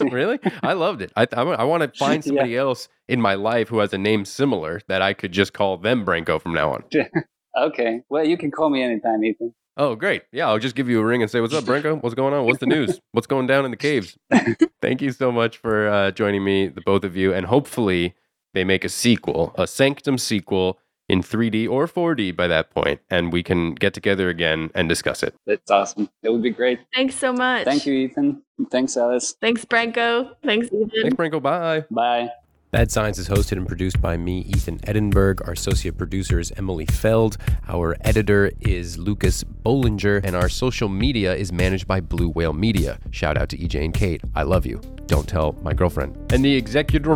[0.00, 1.12] really, I loved it.
[1.16, 2.28] I I, want to find Yeah.
[2.28, 5.78] somebody else in my life who has a name similar that I could just call
[5.78, 6.84] them Branko from now on.
[7.58, 9.54] okay, well, you can call me anytime, Ethan.
[9.76, 10.22] Oh, great.
[10.32, 12.02] Yeah, I'll just give you a ring and say, What's up, Branko?
[12.02, 12.44] What's going on?
[12.46, 13.00] What's the news?
[13.12, 14.18] What's going down in the caves?
[14.82, 17.32] Thank you so much for uh, joining me, the both of you.
[17.32, 18.14] And hopefully,
[18.54, 23.32] they make a sequel, a Sanctum sequel in 3D or 4D by that point, and
[23.32, 25.34] we can get together again and discuss it.
[25.46, 26.10] That's awesome.
[26.22, 26.80] That would be great.
[26.94, 27.64] Thanks so much.
[27.64, 28.42] Thank you, Ethan.
[28.70, 29.34] Thanks, Alice.
[29.40, 30.34] Thanks, Branko.
[30.42, 30.90] Thanks, Ethan.
[31.02, 31.40] Thanks, Branko.
[31.42, 31.84] Bye.
[31.90, 32.30] Bye.
[32.70, 35.40] Bad Science is hosted and produced by me, Ethan Edenburg.
[35.46, 37.38] Our associate producer is Emily Feld.
[37.66, 40.20] Our editor is Lucas Bollinger.
[40.22, 42.98] And our social media is managed by Blue Whale Media.
[43.10, 44.20] Shout out to EJ and Kate.
[44.34, 44.82] I love you.
[45.06, 46.14] Don't tell my girlfriend.
[46.30, 47.10] And the executive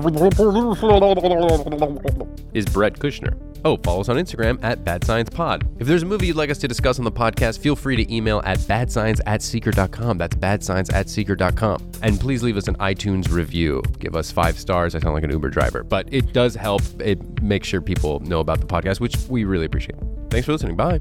[2.55, 3.38] is Brett Kushner.
[3.64, 5.68] Oh, follow us on Instagram at Bad Science Pod.
[5.78, 8.12] If there's a movie you'd like us to discuss on the podcast, feel free to
[8.12, 10.18] email at badscience at seeker.com.
[10.18, 11.92] That's badscience at seeker.com.
[12.03, 13.82] And please leave us an iTunes review.
[14.00, 14.96] Give us five stars.
[14.96, 16.82] I sound like an Uber driver, but it does help.
[17.01, 19.97] It makes sure people know about the podcast, which we really appreciate.
[20.30, 20.76] Thanks for listening.
[20.76, 21.01] Bye.